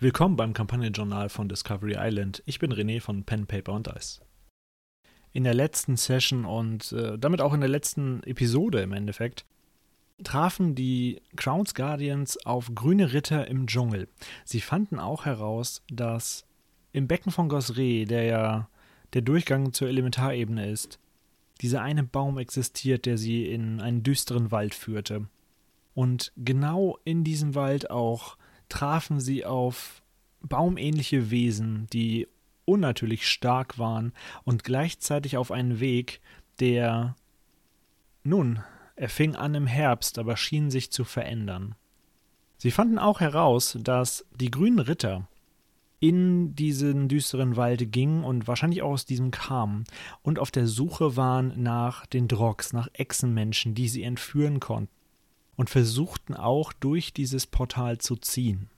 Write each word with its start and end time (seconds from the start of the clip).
Willkommen 0.00 0.36
beim 0.36 0.52
Kampagnenjournal 0.52 1.28
von 1.28 1.48
Discovery 1.48 1.96
Island. 1.98 2.40
Ich 2.46 2.60
bin 2.60 2.72
René 2.72 3.00
von 3.00 3.24
Pen, 3.24 3.48
Paper 3.48 3.72
und 3.72 3.88
Dice. 3.88 4.20
In 5.32 5.42
der 5.42 5.54
letzten 5.54 5.96
Session 5.96 6.44
und 6.44 6.92
äh, 6.92 7.18
damit 7.18 7.40
auch 7.40 7.52
in 7.52 7.58
der 7.58 7.68
letzten 7.68 8.22
Episode 8.22 8.80
im 8.80 8.92
Endeffekt 8.92 9.44
trafen 10.22 10.76
die 10.76 11.20
Crowns 11.34 11.74
Guardians 11.74 12.38
auf 12.46 12.76
grüne 12.76 13.12
Ritter 13.12 13.48
im 13.48 13.66
Dschungel. 13.66 14.06
Sie 14.44 14.60
fanden 14.60 15.00
auch 15.00 15.24
heraus, 15.24 15.82
dass 15.90 16.46
im 16.92 17.08
Becken 17.08 17.32
von 17.32 17.48
Gosre, 17.48 18.04
der 18.04 18.22
ja 18.22 18.68
der 19.14 19.22
Durchgang 19.22 19.72
zur 19.72 19.88
Elementarebene 19.88 20.70
ist, 20.70 21.00
dieser 21.60 21.82
eine 21.82 22.04
Baum 22.04 22.38
existiert, 22.38 23.04
der 23.04 23.18
sie 23.18 23.48
in 23.48 23.80
einen 23.80 24.04
düsteren 24.04 24.52
Wald 24.52 24.76
führte. 24.76 25.26
Und 25.96 26.32
genau 26.36 27.00
in 27.02 27.24
diesem 27.24 27.56
Wald 27.56 27.90
auch 27.90 28.37
trafen 28.68 29.20
sie 29.20 29.44
auf 29.44 30.02
baumähnliche 30.40 31.30
Wesen, 31.30 31.86
die 31.92 32.28
unnatürlich 32.64 33.26
stark 33.26 33.78
waren 33.78 34.12
und 34.44 34.62
gleichzeitig 34.62 35.36
auf 35.36 35.50
einen 35.50 35.80
Weg, 35.80 36.20
der 36.60 37.16
nun, 38.22 38.60
er 38.96 39.08
fing 39.08 39.36
an 39.36 39.54
im 39.54 39.66
Herbst, 39.66 40.18
aber 40.18 40.36
schien 40.36 40.70
sich 40.70 40.90
zu 40.92 41.04
verändern. 41.04 41.76
Sie 42.58 42.70
fanden 42.70 42.98
auch 42.98 43.20
heraus, 43.20 43.78
dass 43.80 44.26
die 44.34 44.50
grünen 44.50 44.80
Ritter 44.80 45.28
in 46.00 46.54
diesen 46.54 47.08
düsteren 47.08 47.56
Wald 47.56 47.90
gingen 47.92 48.22
und 48.22 48.46
wahrscheinlich 48.46 48.82
auch 48.82 48.90
aus 48.90 49.04
diesem 49.04 49.30
kamen 49.30 49.84
und 50.22 50.38
auf 50.38 50.50
der 50.50 50.66
Suche 50.66 51.16
waren 51.16 51.60
nach 51.60 52.06
den 52.06 52.28
Drogs, 52.28 52.72
nach 52.72 52.88
Echsenmenschen, 52.92 53.74
die 53.74 53.88
sie 53.88 54.02
entführen 54.02 54.60
konnten 54.60 54.97
und 55.58 55.68
versuchten 55.68 56.34
auch 56.34 56.72
durch 56.72 57.12
dieses 57.12 57.46
Portal 57.46 57.98
zu 57.98 58.14
ziehen. 58.14 58.70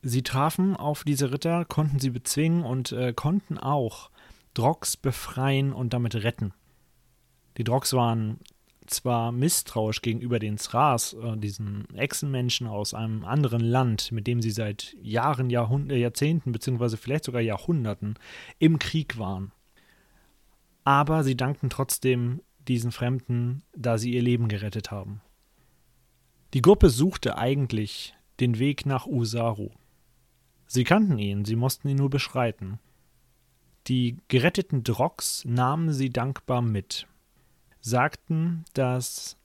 Sie 0.00 0.22
trafen 0.22 0.74
auf 0.74 1.04
diese 1.04 1.32
Ritter, 1.32 1.66
konnten 1.66 2.00
sie 2.00 2.08
bezwingen 2.10 2.64
und 2.64 2.92
äh, 2.92 3.12
konnten 3.12 3.58
auch 3.58 4.10
Drogs 4.54 4.96
befreien 4.96 5.72
und 5.72 5.92
damit 5.92 6.14
retten. 6.14 6.54
Die 7.58 7.64
Drogs 7.64 7.92
waren 7.92 8.40
zwar 8.86 9.32
misstrauisch 9.32 10.00
gegenüber 10.00 10.38
den 10.38 10.56
Sras, 10.56 11.12
äh, 11.12 11.36
diesen 11.36 11.86
Echsenmenschen 11.94 12.66
aus 12.66 12.94
einem 12.94 13.26
anderen 13.26 13.60
Land, 13.60 14.10
mit 14.10 14.26
dem 14.26 14.40
sie 14.40 14.50
seit 14.50 14.96
Jahren, 15.02 15.50
Jahrhund 15.50 15.92
äh, 15.92 15.98
Jahrzehnten 15.98 16.52
beziehungsweise 16.52 16.96
vielleicht 16.96 17.24
sogar 17.24 17.42
Jahrhunderten 17.42 18.14
im 18.58 18.78
Krieg 18.78 19.18
waren. 19.18 19.52
Aber 20.84 21.22
sie 21.22 21.36
dankten 21.36 21.68
trotzdem 21.68 22.40
diesen 22.66 22.92
Fremden, 22.92 23.62
da 23.76 23.98
sie 23.98 24.14
ihr 24.14 24.22
Leben 24.22 24.48
gerettet 24.48 24.90
haben. 24.90 25.20
Die 26.54 26.62
Gruppe 26.62 26.88
suchte 26.88 27.36
eigentlich 27.36 28.14
den 28.40 28.58
Weg 28.58 28.86
nach 28.86 29.06
Usaru. 29.06 29.68
Sie 30.66 30.84
kannten 30.84 31.18
ihn, 31.18 31.44
sie 31.44 31.56
mussten 31.56 31.88
ihn 31.88 31.98
nur 31.98 32.08
beschreiten. 32.08 32.78
Die 33.86 34.16
geretteten 34.28 34.82
Drogs 34.82 35.44
nahmen 35.44 35.92
sie 35.92 36.08
dankbar 36.08 36.62
mit, 36.62 37.06
sagten, 37.80 38.64
dass 38.72 39.36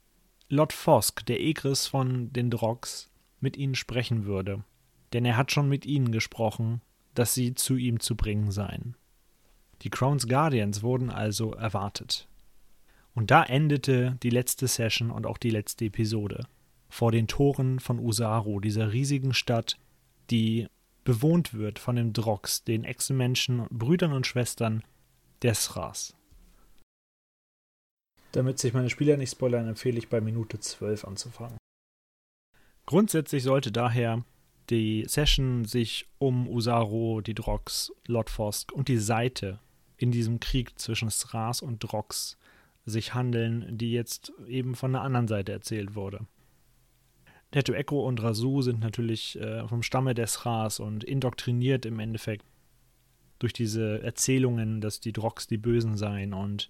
Lord 0.48 0.72
Fosk, 0.72 1.26
der 1.26 1.42
Egris 1.42 1.88
von 1.88 2.32
den 2.32 2.50
Drogs, 2.50 3.10
mit 3.42 3.58
ihnen 3.58 3.76
sprechen 3.76 4.24
würde, 4.24 4.64
denn 5.12 5.26
er 5.26 5.36
hat 5.36 5.52
schon 5.52 5.68
mit 5.68 5.86
ihnen 5.86 6.14
gesprochen, 6.14 6.82
dass 7.16 7.34
sie 7.34 7.54
zu 7.54 7.76
ihm 7.76 8.00
zu 8.00 8.16
bringen 8.16 8.52
seien. 8.52 8.96
Die 9.82 9.90
Crowns 9.90 10.28
Guardians 10.28 10.84
wurden 10.84 11.10
also 11.10 11.54
erwartet. 11.54 12.30
Und 13.14 13.30
da 13.30 13.44
endete 13.44 14.18
die 14.24 14.30
letzte 14.30 14.68
Session 14.68 15.12
und 15.12 15.26
auch 15.26 15.38
die 15.38 15.50
letzte 15.50 15.86
Episode 15.86 16.48
vor 16.94 17.12
den 17.12 17.28
Toren 17.28 17.80
von 17.80 17.98
Usaru, 17.98 18.60
dieser 18.60 18.94
riesigen 18.94 19.34
Stadt, 19.34 19.80
die 20.30 20.68
bewohnt 21.04 21.56
wird 21.56 21.80
von 21.80 21.96
den 21.96 22.14
Drogs, 22.14 22.66
den 22.66 22.84
Echsenmenschen, 22.84 23.66
Brüdern 23.72 24.14
und 24.14 24.28
Schwestern 24.28 24.84
der 25.42 25.56
Sras. 25.56 26.16
Damit 28.34 28.60
sich 28.60 28.74
meine 28.76 28.92
Spieler 28.92 29.18
nicht 29.18 29.32
spoilern, 29.32 29.68
empfehle 29.68 29.98
ich 29.98 30.08
bei 30.08 30.22
Minute 30.22 30.60
12 30.60 31.06
anzufangen. 31.06 31.58
Grundsätzlich 32.86 33.42
sollte 33.42 33.72
daher 33.72 34.24
die 34.70 35.04
Session 35.08 35.66
sich 35.66 36.08
um 36.20 36.48
Usaru, 36.48 37.22
die 37.22 37.34
Drogs, 37.34 37.92
Lord 38.06 38.30
Fosk 38.30 38.72
und 38.72 38.88
die 38.88 39.00
Seite 39.00 39.60
in 39.98 40.12
diesem 40.12 40.40
Krieg 40.40 40.78
zwischen 40.78 41.10
Sras 41.10 41.64
und 41.64 41.80
Drogs 41.80 42.38
sich 42.86 43.16
handeln, 43.16 43.80
die 43.80 43.92
jetzt 43.94 44.32
eben 44.46 44.76
von 44.76 44.92
der 44.92 45.02
anderen 45.02 45.28
Seite 45.28 45.54
erzählt 45.54 45.96
wurde. 45.96 46.28
Teto 47.54 47.74
Echo 47.74 48.08
und 48.08 48.22
Rasu 48.24 48.64
sind 48.64 48.80
natürlich 48.80 49.40
äh, 49.40 49.68
vom 49.68 49.84
Stamme 49.84 50.16
des 50.16 50.44
Ras 50.44 50.80
und 50.80 51.04
indoktriniert 51.04 51.86
im 51.86 52.00
Endeffekt 52.00 52.44
durch 53.38 53.54
diese 53.54 54.02
Erzählungen, 54.02 54.82
dass 54.82 55.00
die 55.00 55.14
Drogs 55.14 55.46
die 55.46 55.60
Bösen 55.60 55.96
seien 55.96 56.34
und 56.34 56.68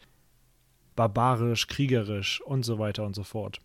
barbarisch, 0.98 1.68
kriegerisch 1.68 2.42
und 2.42 2.64
so 2.64 2.80
weiter 2.80 3.06
und 3.06 3.16
so 3.16 3.24
fort. 3.24 3.62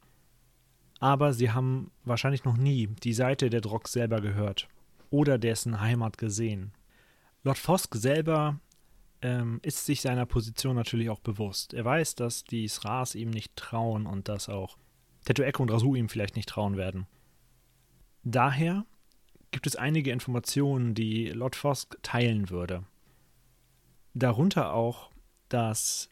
Aber 1.01 1.33
sie 1.33 1.51
haben 1.51 1.91
wahrscheinlich 2.05 2.45
noch 2.45 2.57
nie 2.57 2.87
die 3.03 3.13
Seite 3.13 3.51
der 3.51 3.63
Drogs 3.63 3.93
selber 3.93 4.21
gehört 4.21 4.69
oder 5.11 5.39
dessen 5.39 5.81
Heimat 5.81 6.19
gesehen. 6.19 6.71
Lord 7.43 7.59
Fosk 7.59 7.97
selber 7.97 8.61
ähm, 9.23 9.59
ist 9.63 9.87
sich 9.87 10.03
seiner 10.03 10.27
Position 10.27 10.77
natürlich 10.77 11.11
auch 11.11 11.21
bewusst. 11.21 11.75
Er 11.75 11.85
weiß, 11.85 12.15
dass 12.15 12.45
die 12.45 12.69
Sras 12.69 13.17
ihm 13.17 13.31
nicht 13.31 13.57
trauen 13.57 14.07
und 14.07 14.29
dass 14.29 14.49
auch 14.49 14.77
Teto 15.29 15.43
Echo 15.43 15.63
und 15.63 15.71
Rasu 15.71 15.95
ihm 15.95 16.09
vielleicht 16.09 16.37
nicht 16.37 16.49
trauen 16.49 16.79
werden. 16.79 17.07
Daher 18.25 18.87
gibt 19.51 19.67
es 19.67 19.77
einige 19.77 20.11
Informationen, 20.11 20.95
die 20.95 21.29
Lord 21.29 21.55
Fosk 21.55 21.99
teilen 22.03 22.49
würde. 22.49 22.85
Darunter 24.15 24.73
auch, 24.73 25.11
dass 25.51 26.09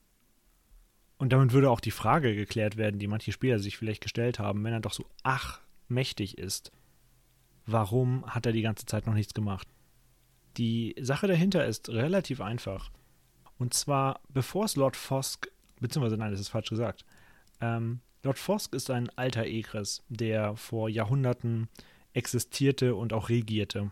und 1.16 1.32
damit 1.32 1.52
würde 1.52 1.70
auch 1.70 1.80
die 1.80 1.92
Frage 1.92 2.34
geklärt 2.34 2.76
werden, 2.76 2.98
die 2.98 3.06
manche 3.06 3.32
Spieler 3.32 3.58
sich 3.58 3.78
vielleicht 3.78 4.02
gestellt 4.02 4.38
haben, 4.38 4.62
wenn 4.64 4.74
er 4.74 4.80
doch 4.80 4.92
so 4.92 5.06
ach 5.22 5.62
mächtig 5.88 6.36
ist, 6.36 6.70
warum 7.64 8.26
hat 8.26 8.44
er 8.44 8.52
die 8.52 8.60
ganze 8.60 8.84
Zeit 8.84 9.06
noch 9.06 9.14
nichts 9.14 9.32
gemacht? 9.32 9.66
Die 10.58 10.94
Sache 11.00 11.26
dahinter 11.26 11.64
ist 11.64 11.88
relativ 11.88 12.42
einfach. 12.42 12.90
Und 13.56 13.72
zwar, 13.72 14.20
bevor 14.28 14.66
es 14.66 14.76
Lord 14.76 14.94
Fosk, 14.94 15.50
beziehungsweise 15.80 16.18
nein, 16.18 16.32
das 16.32 16.40
ist 16.40 16.50
falsch 16.50 16.68
gesagt, 16.68 17.06
ähm, 17.62 18.00
Lord 18.22 18.38
Fosk 18.38 18.74
ist 18.74 18.90
ein 18.90 19.10
alter 19.16 19.44
Egres, 19.44 20.02
der 20.08 20.56
vor 20.56 20.88
Jahrhunderten 20.88 21.68
existierte 22.12 22.94
und 22.94 23.12
auch 23.12 23.28
regierte. 23.28 23.90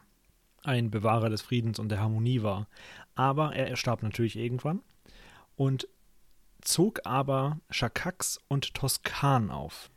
Ein 0.62 0.90
Bewahrer 0.90 1.28
des 1.28 1.42
Friedens 1.42 1.78
und 1.78 1.90
der 1.90 2.00
Harmonie 2.00 2.42
war. 2.42 2.68
Aber 3.14 3.54
er 3.54 3.76
starb 3.76 4.02
natürlich 4.02 4.36
irgendwann 4.36 4.80
und 5.56 5.86
zog 6.62 7.00
aber 7.04 7.60
Chakax 7.70 8.40
und 8.48 8.74
Toskan 8.74 9.50
auf. 9.50 9.90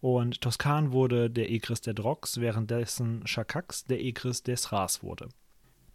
Und 0.00 0.40
Toskan 0.40 0.92
wurde 0.92 1.30
der 1.30 1.50
Egris 1.50 1.80
der 1.80 1.94
Drogs, 1.94 2.40
währenddessen 2.40 3.24
Chakax 3.24 3.84
der 3.84 4.00
Egris 4.00 4.42
des 4.42 4.72
Ras 4.72 5.02
wurde. 5.02 5.28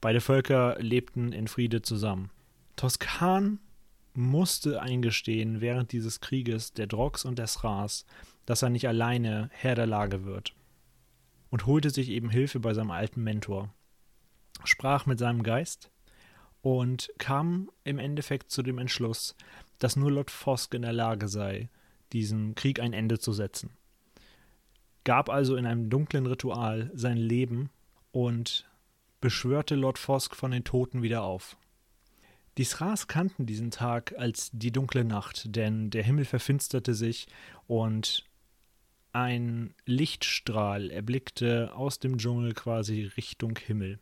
Beide 0.02 0.22
Völker 0.22 0.78
lebten 0.80 1.32
in 1.32 1.48
Friede 1.48 1.82
zusammen. 1.82 2.32
Toskan 2.76 3.60
musste 4.14 4.82
eingestehen 4.82 5.62
während 5.62 5.92
dieses 5.92 6.20
Krieges 6.20 6.74
der 6.74 6.88
Drogs 6.88 7.26
und 7.26 7.40
des 7.40 7.64
Ras, 7.64 8.06
dass 8.46 8.62
er 8.62 8.70
nicht 8.70 8.88
alleine 8.88 9.50
Herr 9.54 9.76
der 9.76 9.88
Lage 9.88 10.26
wird. 10.26 10.54
Und 11.50 11.66
holte 11.66 11.90
sich 11.90 12.10
eben 12.10 12.30
Hilfe 12.30 12.60
bei 12.60 12.74
seinem 12.74 12.92
alten 12.92 13.24
Mentor. 13.24 13.74
Sprach 14.64 15.06
mit 15.06 15.20
seinem 15.20 15.44
Geist 15.44 15.90
und 16.62 17.12
kam 17.18 17.70
im 17.84 18.00
Endeffekt 18.00 18.52
zu 18.52 18.62
dem 18.62 18.78
Entschluss, 18.78 19.36
dass 19.80 19.96
nur 19.96 20.12
Lord 20.12 20.32
Fosk 20.32 20.74
in 20.74 20.82
der 20.82 20.94
Lage 20.94 21.28
sei, 21.28 21.70
diesem 22.12 22.56
Krieg 22.56 22.80
ein 22.80 22.94
Ende 22.94 23.20
zu 23.20 23.34
setzen. 23.34 23.72
Gab 25.04 25.30
also 25.30 25.56
in 25.56 25.66
einem 25.66 25.90
dunklen 25.90 26.26
Ritual 26.26 26.92
sein 26.94 27.18
Leben 27.18 27.70
und 28.12 28.70
beschwörte 29.22 29.76
Lord 29.76 29.98
Fosk 29.98 30.36
von 30.36 30.52
den 30.52 30.64
Toten 30.64 31.02
wieder 31.02 31.24
auf. 31.24 31.58
Die 32.60 32.66
Sras 32.66 33.08
kannten 33.08 33.46
diesen 33.46 33.72
Tag 33.72 34.14
als 34.18 34.50
die 34.52 34.74
dunkle 34.74 35.06
Nacht, 35.06 35.56
denn 35.56 35.92
der 35.92 36.04
Himmel 36.04 36.26
verfinsterte 36.26 36.94
sich 36.94 37.28
und 37.68 38.26
ein 39.14 39.74
Lichtstrahl 39.86 40.92
erblickte 40.92 41.74
aus 41.74 42.00
dem 42.00 42.18
Dschungel 42.18 42.54
quasi 42.54 43.04
Richtung 43.16 43.58
Himmel. 43.58 43.98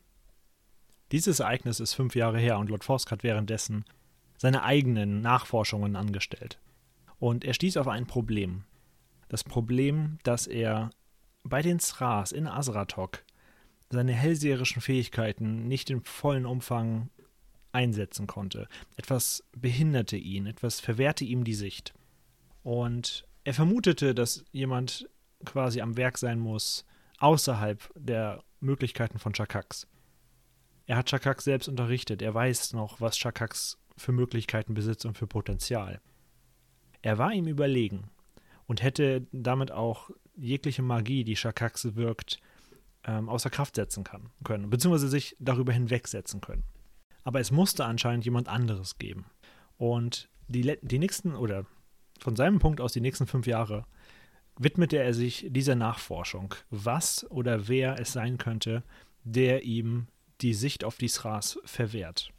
Dieses 1.12 1.40
Ereignis 1.40 1.80
ist 1.80 1.94
fünf 1.94 2.16
Jahre 2.16 2.40
her 2.40 2.58
und 2.58 2.72
Lord 2.72 2.84
Fosk 2.84 3.12
hat 3.12 3.22
währenddessen 3.22 3.86
seine 4.40 4.64
eigenen 4.64 5.22
Nachforschungen 5.22 5.96
angestellt. 5.96 6.60
Und 7.20 7.46
er 7.46 7.54
stieß 7.54 7.78
auf 7.78 7.88
ein 7.88 8.08
Problem. 8.08 8.64
Das 9.30 9.44
Problem, 9.44 10.18
dass 10.24 10.48
er 10.48 10.90
bei 11.44 11.62
den 11.62 11.80
Sras 11.80 12.32
in 12.32 12.48
Azratok 12.48 13.24
seine 13.92 14.14
hellseherischen 14.14 14.82
Fähigkeiten 14.82 15.68
nicht 15.68 15.92
im 15.92 16.04
vollen 16.04 16.48
Umfang 16.48 17.12
einsetzen 17.78 18.26
konnte. 18.26 18.68
Etwas 18.96 19.44
behinderte 19.56 20.18
ihn, 20.18 20.48
etwas 20.48 20.80
verwehrte 20.80 21.24
ihm 21.24 21.44
die 21.44 21.54
Sicht. 21.54 21.94
Und 22.64 23.26
er 23.44 23.54
vermutete, 23.54 24.16
dass 24.16 24.44
jemand 24.52 25.08
quasi 25.46 25.80
am 25.82 25.96
Werk 25.96 26.18
sein 26.18 26.40
muss, 26.40 26.86
außerhalb 27.20 27.90
der 27.96 28.44
Möglichkeiten 28.60 29.20
von 29.20 29.34
Chakax. 29.34 29.88
Er 30.88 30.98
hat 30.98 31.10
Chakax 31.10 31.44
selbst 31.44 31.68
unterrichtet, 31.68 32.22
er 32.22 32.34
weiß 32.34 32.74
noch, 32.74 33.00
was 33.00 33.18
Chakax 33.18 33.78
für 33.96 34.12
Möglichkeiten 34.12 34.74
besitzt 34.74 35.06
und 35.06 35.18
für 35.18 35.28
Potenzial. 35.28 36.02
Er 37.04 37.20
war 37.20 37.32
ihm 37.32 37.48
überlegen 37.48 38.10
und 38.66 38.82
hätte 38.82 39.28
damit 39.32 39.72
auch 39.72 40.10
jegliche 40.36 40.82
Magie, 40.82 41.24
die 41.24 41.36
Chakax 41.36 41.96
wirkt, 41.96 42.40
ähm, 43.04 43.30
außer 43.30 43.50
Kraft 43.50 43.76
setzen 43.76 44.04
kann, 44.04 44.30
können, 44.44 44.70
beziehungsweise 44.70 45.10
sich 45.10 45.36
darüber 45.40 45.74
hinwegsetzen 45.74 46.42
können. 46.42 46.64
Aber 47.28 47.42
es 47.42 47.52
musste 47.52 47.84
anscheinend 47.84 48.24
jemand 48.24 48.48
anderes 48.48 49.00
geben. 49.00 49.26
Und 49.78 50.30
die, 50.48 50.78
die 50.82 50.98
nächsten, 50.98 51.36
oder 51.36 51.66
von 52.22 52.38
seinem 52.38 52.60
Punkt 52.60 52.80
aus 52.80 52.94
die 52.94 53.02
nächsten 53.02 53.28
fünf 53.28 53.48
Jahre, 53.48 53.86
widmete 54.58 54.98
er 54.98 55.14
sich 55.14 55.46
dieser 55.50 55.76
Nachforschung, 55.76 56.56
was 56.70 57.30
oder 57.30 57.68
wer 57.68 58.00
es 58.00 58.14
sein 58.14 58.38
könnte, 58.38 58.82
der 59.26 59.64
ihm 59.64 60.08
die 60.40 60.54
Sicht 60.54 60.86
auf 60.86 60.96
die 60.96 61.10
Sras 61.10 61.60
verwehrt. 61.66 62.32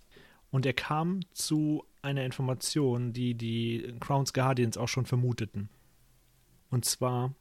Und 0.50 0.64
er 0.64 0.72
kam 0.72 1.20
zu 1.34 1.84
einer 2.00 2.24
Information, 2.24 3.12
die 3.12 3.34
die 3.34 3.94
Crown's 4.00 4.32
Guardians 4.32 4.78
auch 4.78 4.88
schon 4.88 5.04
vermuteten. 5.04 5.68
Und 6.70 6.86
zwar, 6.86 7.34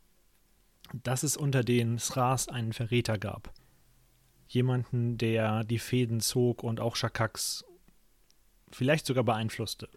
dass 0.92 1.24
es 1.24 1.38
unter 1.38 1.64
den 1.64 1.98
Sras 1.98 2.50
einen 2.50 2.74
Verräter 2.74 3.18
gab. 3.18 3.54
Jemanden, 4.48 5.18
der 5.18 5.64
die 5.64 5.80
Fäden 5.80 6.22
zog 6.22 6.64
und 6.64 6.80
auch 6.80 6.96
Shakax 6.96 7.66
vielleicht 8.72 9.06
sogar 9.06 9.24
beeinflusste. 9.24 9.90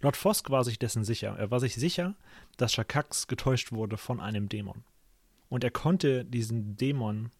Lord 0.00 0.16
Fosk 0.16 0.50
war 0.50 0.64
sich 0.64 0.78
dessen 0.78 1.04
sicher. 1.04 1.36
Er 1.38 1.50
war 1.50 1.60
sich 1.60 1.74
sicher, 1.74 2.14
dass 2.56 2.72
Shakax 2.72 3.26
getäuscht 3.26 3.72
wurde 3.72 3.96
von 3.96 4.20
einem 4.20 4.48
Dämon. 4.48 4.84
Und 5.48 5.64
er 5.64 5.70
konnte 5.70 6.24
diesen 6.24 6.76
Dämon 6.76 7.30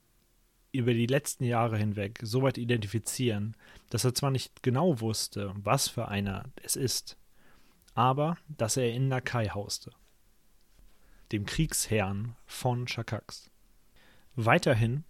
über 0.72 0.92
die 0.92 1.06
letzten 1.06 1.44
Jahre 1.44 1.78
hinweg 1.78 2.18
so 2.22 2.42
weit 2.42 2.58
identifizieren, 2.58 3.56
dass 3.90 4.04
er 4.04 4.14
zwar 4.14 4.30
nicht 4.30 4.62
genau 4.62 5.00
wusste, 5.00 5.52
was 5.56 5.88
für 5.88 6.08
einer 6.08 6.44
es 6.62 6.76
ist, 6.76 7.16
aber 7.94 8.36
dass 8.48 8.76
er 8.76 8.92
in 8.92 9.08
Nakai 9.08 9.48
hauste, 9.48 9.92
dem 11.32 11.46
Kriegsherrn 11.46 12.36
von 12.46 12.86
Shakax. 12.86 13.50
Weiterhin 14.36 15.04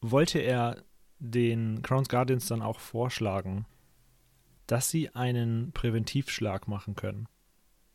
wollte 0.00 0.38
er 0.38 0.82
den 1.18 1.82
Crown's 1.82 2.08
Guardians 2.08 2.46
dann 2.46 2.62
auch 2.62 2.80
vorschlagen, 2.80 3.66
dass 4.66 4.88
sie 4.88 5.14
einen 5.14 5.72
Präventivschlag 5.72 6.68
machen 6.68 6.94
können. 6.94 7.28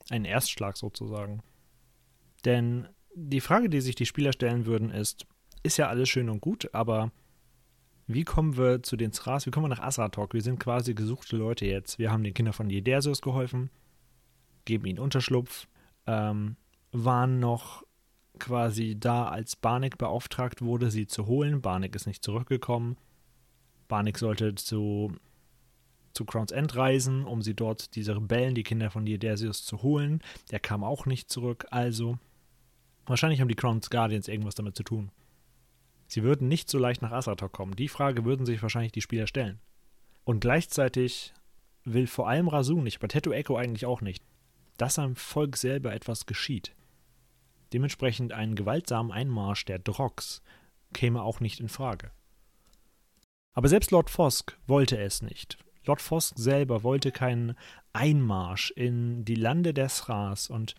Einen 0.09 0.25
Erstschlag 0.25 0.77
sozusagen. 0.77 1.41
Denn 2.43 2.87
die 3.15 3.41
Frage, 3.41 3.69
die 3.69 3.81
sich 3.81 3.95
die 3.95 4.05
Spieler 4.05 4.33
stellen 4.33 4.65
würden, 4.65 4.91
ist, 4.91 5.25
ist 5.63 5.77
ja 5.77 5.87
alles 5.87 6.09
schön 6.09 6.29
und 6.29 6.41
gut, 6.41 6.69
aber 6.73 7.11
wie 8.07 8.23
kommen 8.23 8.55
wir 8.57 8.83
zu 8.83 8.97
den 8.97 9.11
Zras? 9.11 9.47
Wie 9.47 9.51
kommen 9.51 9.65
wir 9.65 9.75
nach 9.75 9.83
Asratok? 9.83 10.33
Wir 10.33 10.41
sind 10.41 10.59
quasi 10.59 10.93
gesuchte 10.93 11.37
Leute 11.37 11.65
jetzt. 11.65 11.97
Wir 11.97 12.11
haben 12.11 12.23
den 12.23 12.35
Kindern 12.35 12.53
von 12.53 12.69
Jedersius 12.69 13.21
geholfen, 13.21 13.71
geben 14.65 14.85
ihnen 14.85 14.99
Unterschlupf, 14.99 15.67
ähm, 16.05 16.57
waren 16.91 17.39
noch 17.39 17.83
quasi 18.39 18.97
da, 18.99 19.27
als 19.27 19.55
Barnik 19.55 19.97
beauftragt 19.97 20.61
wurde, 20.61 20.91
sie 20.91 21.07
zu 21.07 21.27
holen. 21.27 21.61
Barnik 21.61 21.95
ist 21.95 22.07
nicht 22.07 22.23
zurückgekommen. 22.23 22.97
Barnik 23.87 24.17
sollte 24.17 24.55
zu, 24.55 25.13
zu 26.13 26.25
Crown's 26.25 26.51
End 26.51 26.75
reisen, 26.75 27.25
um 27.25 27.41
sie 27.41 27.53
dort, 27.53 27.95
diese 27.95 28.15
Rebellen, 28.15 28.55
die 28.55 28.63
Kinder 28.63 28.89
von 28.89 29.05
Jedersius, 29.05 29.65
zu 29.65 29.81
holen. 29.83 30.21
Der 30.51 30.59
kam 30.59 30.83
auch 30.83 31.05
nicht 31.05 31.29
zurück. 31.29 31.65
Also, 31.71 32.17
wahrscheinlich 33.05 33.41
haben 33.41 33.47
die 33.47 33.55
Crown's 33.55 33.89
Guardians 33.89 34.27
irgendwas 34.27 34.55
damit 34.55 34.75
zu 34.75 34.83
tun. 34.83 35.11
Sie 36.07 36.23
würden 36.23 36.47
nicht 36.47 36.69
so 36.69 36.77
leicht 36.77 37.01
nach 37.01 37.11
Asator 37.11 37.51
kommen. 37.51 37.75
Die 37.75 37.87
Frage 37.87 38.25
würden 38.25 38.45
sich 38.45 38.61
wahrscheinlich 38.61 38.91
die 38.91 39.01
Spieler 39.01 39.27
stellen. 39.27 39.59
Und 40.23 40.39
gleichzeitig 40.39 41.33
will 41.83 42.07
vor 42.07 42.27
allem 42.27 42.47
Rasun 42.47 42.83
nicht, 42.83 42.97
aber 42.97 43.07
Tattoo 43.07 43.31
Echo 43.31 43.55
eigentlich 43.55 43.85
auch 43.85 44.01
nicht, 44.01 44.23
dass 44.77 44.99
am 44.99 45.15
Volk 45.15 45.55
selber 45.57 45.93
etwas 45.93 46.25
geschieht. 46.25 46.75
Dementsprechend 47.73 48.31
einen 48.31 48.55
gewaltsamen 48.55 49.11
Einmarsch 49.11 49.65
der 49.65 49.79
Drogs 49.79 50.41
käme 50.93 51.21
auch 51.21 51.39
nicht 51.39 51.59
in 51.59 51.69
Frage. 51.69 52.11
Aber 53.53 53.69
selbst 53.69 53.91
Lord 53.91 54.09
Fosk 54.09 54.57
wollte 54.67 54.97
es 54.97 55.21
nicht. 55.21 55.57
Lord 55.85 56.01
Fosk 56.01 56.37
selber 56.37 56.83
wollte 56.83 57.11
keinen 57.11 57.55
Einmarsch 57.93 58.71
in 58.71 59.23
die 59.23 59.35
Lande 59.35 59.73
der 59.73 59.89
Sras 59.89 60.49
und 60.49 60.75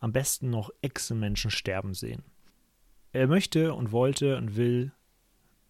am 0.00 0.12
besten 0.12 0.50
noch 0.50 0.70
Echsenmenschen 0.82 1.50
sterben 1.50 1.94
sehen. 1.94 2.22
Er 3.12 3.26
möchte 3.26 3.74
und 3.74 3.90
wollte 3.90 4.36
und 4.36 4.56
will 4.56 4.92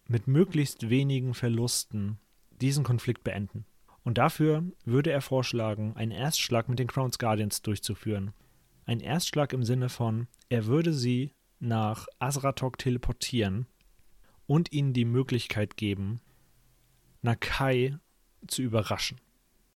mit 0.07 0.27
möglichst 0.27 0.89
wenigen 0.89 1.33
Verlusten 1.33 2.19
diesen 2.51 2.83
Konflikt 2.83 3.23
beenden. 3.23 3.65
Und 4.03 4.17
dafür 4.17 4.63
würde 4.85 5.11
er 5.11 5.21
vorschlagen, 5.21 5.95
einen 5.95 6.11
Erstschlag 6.11 6.67
mit 6.67 6.79
den 6.79 6.87
Crown's 6.87 7.19
Guardians 7.19 7.61
durchzuführen. 7.61 8.33
Ein 8.89 9.01
Erstschlag 9.01 9.53
im 9.53 9.63
Sinne 9.63 9.87
von, 9.87 10.25
er 10.49 10.65
würde 10.65 10.93
sie 10.93 11.35
nach 11.59 12.07
Azratok 12.17 12.79
teleportieren 12.79 13.67
und 14.47 14.71
ihnen 14.71 14.93
die 14.93 15.05
Möglichkeit 15.05 15.77
geben, 15.77 16.21
Nakai 17.21 17.99
zu 18.47 18.63
überraschen. 18.63 19.21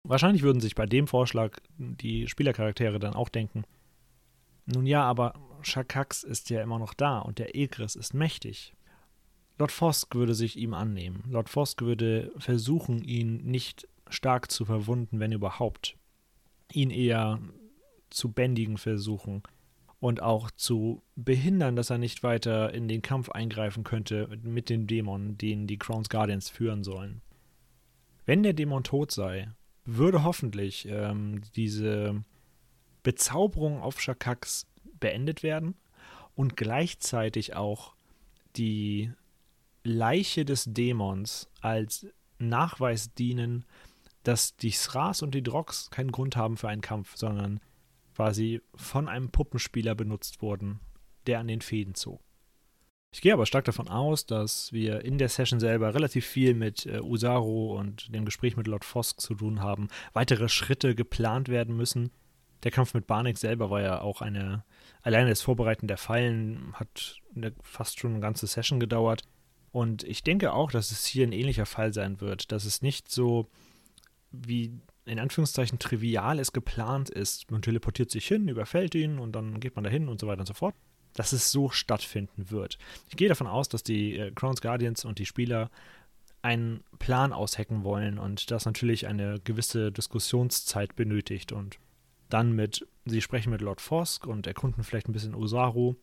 Wahrscheinlich 0.03 0.43
würden 0.43 0.59
sich 0.61 0.75
bei 0.75 0.85
dem 0.85 1.07
Vorschlag 1.07 1.57
die 1.79 2.27
Spielercharaktere 2.27 2.99
dann 2.99 3.15
auch 3.15 3.29
denken, 3.29 3.63
nun 4.67 4.85
ja, 4.85 5.01
aber 5.05 5.33
Shakax 5.63 6.21
ist 6.21 6.51
ja 6.51 6.61
immer 6.61 6.77
noch 6.77 6.93
da 6.93 7.17
und 7.17 7.39
der 7.39 7.55
Egris 7.55 7.95
ist 7.95 8.13
mächtig. 8.13 8.75
Lord 9.57 9.71
Fosk 9.71 10.13
würde 10.13 10.35
sich 10.35 10.55
ihm 10.55 10.75
annehmen. 10.75 11.23
Lord 11.31 11.49
Fosk 11.49 11.81
würde 11.81 12.31
versuchen, 12.37 13.03
ihn 13.03 13.37
nicht 13.37 13.87
stark 14.07 14.51
zu 14.51 14.65
verwunden, 14.65 15.19
wenn 15.19 15.31
überhaupt. 15.31 15.97
Ihn 16.71 16.91
eher 16.91 17.39
zu 18.09 18.31
bändigen 18.31 18.77
versuchen 18.77 19.43
und 19.99 20.21
auch 20.21 20.49
zu 20.51 21.03
behindern, 21.15 21.75
dass 21.75 21.89
er 21.89 21.97
nicht 21.97 22.23
weiter 22.23 22.73
in 22.73 22.87
den 22.87 23.01
Kampf 23.01 23.29
eingreifen 23.29 23.83
könnte 23.83 24.27
mit 24.43 24.69
den 24.69 24.87
Dämonen, 24.87 25.37
den 25.37 25.67
die 25.67 25.77
Crown's 25.77 26.09
Guardians 26.09 26.49
führen 26.49 26.83
sollen. 26.83 27.21
Wenn 28.25 28.43
der 28.43 28.53
Dämon 28.53 28.83
tot 28.83 29.11
sei, 29.11 29.49
würde 29.85 30.23
hoffentlich 30.23 30.87
ähm, 30.87 31.41
diese 31.55 32.23
Bezauberung 33.03 33.81
auf 33.81 33.99
Shakax 33.99 34.67
beendet 34.99 35.43
werden 35.43 35.75
und 36.35 36.55
gleichzeitig 36.55 37.55
auch 37.55 37.95
die 38.55 39.11
Leiche 39.83 40.45
des 40.45 40.65
Dämons 40.65 41.49
als 41.61 42.07
Nachweis 42.37 43.13
dienen, 43.13 43.65
dass 44.23 44.55
die 44.55 44.71
Sras 44.71 45.21
und 45.21 45.33
die 45.33 45.43
Drogs 45.43 45.89
keinen 45.89 46.11
Grund 46.11 46.35
haben 46.35 46.57
für 46.57 46.69
einen 46.69 46.81
Kampf, 46.81 47.15
sondern 47.15 47.59
quasi 48.19 48.61
von 48.75 49.07
einem 49.07 49.29
Puppenspieler 49.29 49.95
benutzt 49.95 50.41
wurden, 50.41 50.81
der 51.25 51.39
an 51.39 51.47
den 51.47 51.61
Fäden 51.61 51.95
zog. 51.95 52.21
Ich 53.13 53.21
gehe 53.21 53.31
aber 53.31 53.45
stark 53.45 53.63
davon 53.63 53.87
aus, 53.87 54.25
dass 54.25 54.73
wir 54.73 55.05
in 55.05 55.17
der 55.17 55.29
Session 55.29 55.61
selber 55.61 55.95
relativ 55.95 56.25
viel 56.25 56.53
mit 56.53 56.85
äh, 56.85 56.99
Usaro 56.99 57.79
und 57.79 58.13
dem 58.13 58.25
Gespräch 58.25 58.57
mit 58.57 58.67
Lord 58.67 58.83
Fosk 58.83 59.21
zu 59.21 59.35
tun 59.35 59.61
haben, 59.61 59.87
weitere 60.11 60.49
Schritte 60.49 60.95
geplant 60.95 61.47
werden 61.47 61.77
müssen, 61.77 62.11
der 62.63 62.71
Kampf 62.71 62.93
mit 62.93 63.07
Barnick 63.07 63.37
selber 63.37 63.69
war 63.69 63.81
ja 63.81 64.01
auch 64.01 64.21
eine, 64.21 64.65
alleine 65.01 65.29
das 65.29 65.41
Vorbereiten 65.41 65.87
der 65.87 65.97
Fallen 65.97 66.73
hat 66.73 67.21
eine, 67.33 67.53
fast 67.61 67.99
schon 67.99 68.11
eine 68.11 68.19
ganze 68.19 68.47
Session 68.47 68.81
gedauert. 68.81 69.21
Und 69.71 70.03
ich 70.03 70.23
denke 70.23 70.51
auch, 70.51 70.71
dass 70.71 70.91
es 70.91 71.05
hier 71.05 71.25
ein 71.25 71.31
ähnlicher 71.31 71.65
Fall 71.65 71.93
sein 71.93 72.19
wird, 72.19 72.51
dass 72.51 72.65
es 72.65 72.81
nicht 72.81 73.09
so 73.09 73.47
wie 74.29 74.73
in 75.09 75.19
Anführungszeichen 75.19 75.79
trivial 75.79 76.39
es 76.39 76.53
geplant 76.53 77.09
ist. 77.09 77.51
Man 77.51 77.61
teleportiert 77.61 78.11
sich 78.11 78.27
hin, 78.27 78.47
überfällt 78.47 78.95
ihn 78.95 79.19
und 79.19 79.33
dann 79.33 79.59
geht 79.59 79.75
man 79.75 79.83
dahin 79.83 80.07
und 80.07 80.19
so 80.19 80.27
weiter 80.27 80.41
und 80.41 80.47
so 80.47 80.53
fort. 80.53 80.75
Dass 81.15 81.33
es 81.33 81.51
so 81.51 81.69
stattfinden 81.69 82.51
wird. 82.51 82.77
Ich 83.09 83.17
gehe 83.17 83.27
davon 83.27 83.47
aus, 83.47 83.67
dass 83.67 83.83
die 83.83 84.17
äh, 84.17 84.31
Crowns 84.31 84.61
Guardians 84.61 85.05
und 85.05 85.19
die 85.19 85.25
Spieler 85.25 85.71
einen 86.41 86.83
Plan 86.99 87.33
aushacken 87.33 87.83
wollen 87.83 88.17
und 88.17 88.51
das 88.51 88.65
natürlich 88.65 89.07
eine 89.07 89.39
gewisse 89.43 89.91
Diskussionszeit 89.91 90.95
benötigt 90.95 91.51
und 91.51 91.79
dann 92.29 92.53
mit, 92.53 92.87
sie 93.05 93.21
sprechen 93.21 93.49
mit 93.49 93.61
Lord 93.61 93.81
Fosk 93.81 94.25
und 94.25 94.47
erkunden 94.47 94.83
vielleicht 94.83 95.09
ein 95.09 95.13
bisschen 95.13 95.35
Osaru 95.35 95.95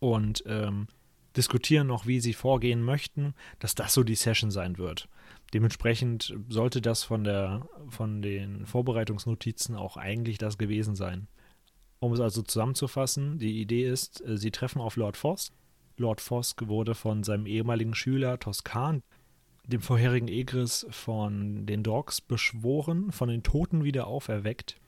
und 0.00 0.42
ähm, 0.46 0.88
diskutieren 1.36 1.86
noch, 1.86 2.06
wie 2.06 2.20
sie 2.20 2.32
vorgehen 2.32 2.82
möchten, 2.82 3.34
dass 3.58 3.74
das 3.74 3.94
so 3.94 4.02
die 4.02 4.14
Session 4.14 4.50
sein 4.50 4.78
wird. 4.78 5.08
Dementsprechend 5.54 6.34
sollte 6.48 6.80
das 6.80 7.04
von, 7.04 7.24
der, 7.24 7.68
von 7.88 8.22
den 8.22 8.66
Vorbereitungsnotizen 8.66 9.76
auch 9.76 9.96
eigentlich 9.96 10.38
das 10.38 10.56
gewesen 10.56 10.96
sein. 10.96 11.28
Um 11.98 12.12
es 12.12 12.20
also 12.20 12.42
zusammenzufassen, 12.42 13.38
die 13.38 13.60
Idee 13.60 13.88
ist, 13.88 14.24
äh, 14.26 14.36
sie 14.36 14.50
treffen 14.50 14.80
auf 14.80 14.96
Lord 14.96 15.16
Fosk. 15.16 15.52
Lord 15.96 16.20
Fosk 16.20 16.66
wurde 16.66 16.94
von 16.94 17.22
seinem 17.22 17.46
ehemaligen 17.46 17.94
Schüler 17.94 18.38
Toskan, 18.38 19.02
dem 19.66 19.80
vorherigen 19.80 20.26
Egris 20.26 20.86
von 20.90 21.64
den 21.66 21.82
Dogs, 21.82 22.20
beschworen, 22.20 23.12
von 23.12 23.28
den 23.28 23.42
Toten 23.42 23.84
wieder 23.84 24.06
auferweckt 24.06 24.80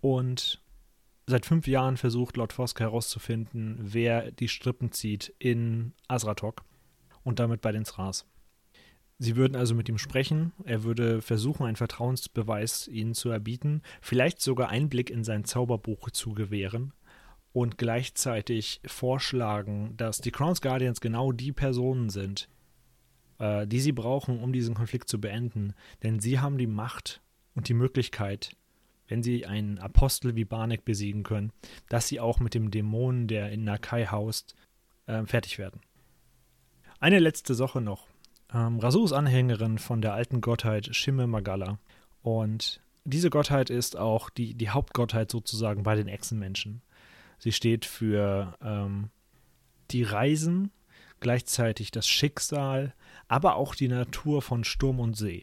und 0.00 0.61
Seit 1.26 1.46
fünf 1.46 1.66
Jahren 1.68 1.96
versucht 1.96 2.36
Lord 2.36 2.52
Fosk 2.52 2.80
herauszufinden, 2.80 3.78
wer 3.80 4.32
die 4.32 4.48
Strippen 4.48 4.90
zieht 4.92 5.34
in 5.38 5.92
Azratok 6.08 6.64
und 7.22 7.38
damit 7.38 7.60
bei 7.60 7.70
den 7.72 7.84
Thras. 7.84 8.26
Sie 9.18 9.36
würden 9.36 9.54
also 9.54 9.76
mit 9.76 9.88
ihm 9.88 9.98
sprechen, 9.98 10.52
er 10.64 10.82
würde 10.82 11.22
versuchen, 11.22 11.64
einen 11.64 11.76
Vertrauensbeweis 11.76 12.88
ihnen 12.88 13.14
zu 13.14 13.30
erbieten, 13.30 13.82
vielleicht 14.00 14.40
sogar 14.40 14.68
Einblick 14.68 15.10
in 15.10 15.22
sein 15.22 15.44
Zauberbuch 15.44 16.10
zu 16.10 16.34
gewähren 16.34 16.92
und 17.52 17.78
gleichzeitig 17.78 18.80
vorschlagen, 18.84 19.96
dass 19.96 20.20
die 20.20 20.32
Crowns 20.32 20.60
Guardians 20.60 21.00
genau 21.00 21.30
die 21.30 21.52
Personen 21.52 22.10
sind, 22.10 22.48
äh, 23.38 23.64
die 23.66 23.80
sie 23.80 23.92
brauchen, 23.92 24.40
um 24.40 24.52
diesen 24.52 24.74
Konflikt 24.74 25.08
zu 25.08 25.20
beenden. 25.20 25.74
Denn 26.02 26.18
sie 26.18 26.40
haben 26.40 26.58
die 26.58 26.66
Macht 26.66 27.22
und 27.54 27.68
die 27.68 27.74
Möglichkeit, 27.74 28.56
wenn 29.12 29.22
sie 29.22 29.44
einen 29.44 29.78
Apostel 29.78 30.36
wie 30.36 30.46
Barnek 30.46 30.86
besiegen 30.86 31.22
können, 31.22 31.52
dass 31.90 32.08
sie 32.08 32.18
auch 32.18 32.40
mit 32.40 32.54
dem 32.54 32.70
Dämonen, 32.70 33.28
der 33.28 33.52
in 33.52 33.62
Nakai 33.62 34.06
haust, 34.06 34.54
äh, 35.04 35.26
fertig 35.26 35.58
werden. 35.58 35.82
Eine 36.98 37.18
letzte 37.18 37.54
Sache 37.54 37.82
noch. 37.82 38.06
Ähm, 38.54 38.78
Rasu 38.78 39.04
ist 39.04 39.12
Anhängerin 39.12 39.76
von 39.76 40.00
der 40.00 40.14
alten 40.14 40.40
Gottheit 40.40 40.96
Shimme 40.96 41.26
Magala. 41.26 41.78
Und 42.22 42.80
diese 43.04 43.28
Gottheit 43.28 43.68
ist 43.68 43.98
auch 43.98 44.30
die, 44.30 44.54
die 44.54 44.70
Hauptgottheit 44.70 45.30
sozusagen 45.30 45.82
bei 45.82 45.94
den 45.94 46.08
Echsenmenschen. 46.08 46.80
Sie 47.38 47.52
steht 47.52 47.84
für 47.84 48.56
ähm, 48.62 49.10
die 49.90 50.04
Reisen, 50.04 50.70
gleichzeitig 51.20 51.90
das 51.90 52.08
Schicksal, 52.08 52.94
aber 53.28 53.56
auch 53.56 53.74
die 53.74 53.88
Natur 53.88 54.40
von 54.40 54.64
Sturm 54.64 55.00
und 55.00 55.18
See. 55.18 55.42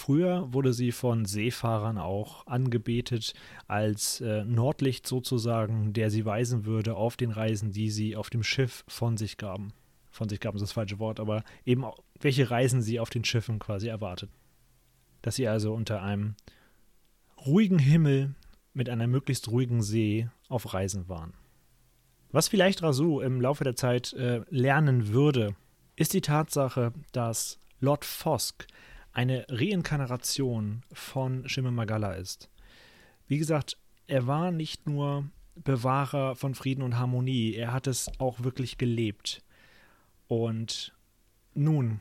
Früher 0.00 0.50
wurde 0.54 0.72
sie 0.72 0.92
von 0.92 1.26
Seefahrern 1.26 1.98
auch 1.98 2.46
angebetet 2.46 3.34
als 3.66 4.22
äh, 4.22 4.46
Nordlicht 4.46 5.06
sozusagen, 5.06 5.92
der 5.92 6.10
sie 6.10 6.24
weisen 6.24 6.64
würde 6.64 6.94
auf 6.96 7.18
den 7.18 7.30
Reisen, 7.30 7.70
die 7.70 7.90
sie 7.90 8.16
auf 8.16 8.30
dem 8.30 8.42
Schiff 8.42 8.82
von 8.88 9.18
sich 9.18 9.36
gaben. 9.36 9.74
Von 10.10 10.30
sich 10.30 10.40
gaben 10.40 10.56
ist 10.56 10.62
das 10.62 10.72
falsche 10.72 11.00
Wort, 11.00 11.20
aber 11.20 11.44
eben 11.66 11.84
welche 12.18 12.50
Reisen 12.50 12.80
sie 12.80 12.98
auf 12.98 13.10
den 13.10 13.24
Schiffen 13.24 13.58
quasi 13.58 13.88
erwartet. 13.88 14.30
Dass 15.20 15.36
sie 15.36 15.46
also 15.46 15.74
unter 15.74 16.02
einem 16.02 16.34
ruhigen 17.44 17.78
Himmel 17.78 18.34
mit 18.72 18.88
einer 18.88 19.06
möglichst 19.06 19.48
ruhigen 19.48 19.82
See 19.82 20.30
auf 20.48 20.72
Reisen 20.72 21.10
waren. 21.10 21.34
Was 22.30 22.48
vielleicht 22.48 22.82
Rasu 22.82 23.20
im 23.20 23.38
Laufe 23.38 23.64
der 23.64 23.76
Zeit 23.76 24.14
äh, 24.14 24.40
lernen 24.48 25.08
würde, 25.08 25.54
ist 25.94 26.14
die 26.14 26.22
Tatsache, 26.22 26.94
dass 27.12 27.60
Lord 27.80 28.06
Fosk 28.06 28.66
eine 29.12 29.46
Reinkarnation 29.48 30.82
von 30.92 31.48
Shimmer 31.48 32.16
ist. 32.16 32.48
Wie 33.26 33.38
gesagt, 33.38 33.76
er 34.06 34.26
war 34.26 34.50
nicht 34.50 34.86
nur 34.88 35.24
Bewahrer 35.54 36.36
von 36.36 36.54
Frieden 36.54 36.82
und 36.82 36.98
Harmonie, 36.98 37.54
er 37.54 37.72
hat 37.72 37.86
es 37.86 38.10
auch 38.18 38.42
wirklich 38.42 38.78
gelebt. 38.78 39.42
Und 40.26 40.94
nun, 41.54 42.00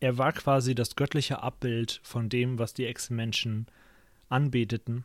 er 0.00 0.18
war 0.18 0.32
quasi 0.32 0.74
das 0.74 0.96
göttliche 0.96 1.42
Abbild 1.42 2.00
von 2.02 2.28
dem, 2.28 2.58
was 2.58 2.74
die 2.74 2.86
Ex-Menschen 2.86 3.66
anbeteten 4.28 5.04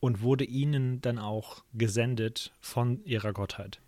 und 0.00 0.20
wurde 0.20 0.44
ihnen 0.44 1.00
dann 1.00 1.18
auch 1.18 1.64
gesendet 1.72 2.52
von 2.60 3.04
ihrer 3.04 3.32
Gottheit. 3.32 3.80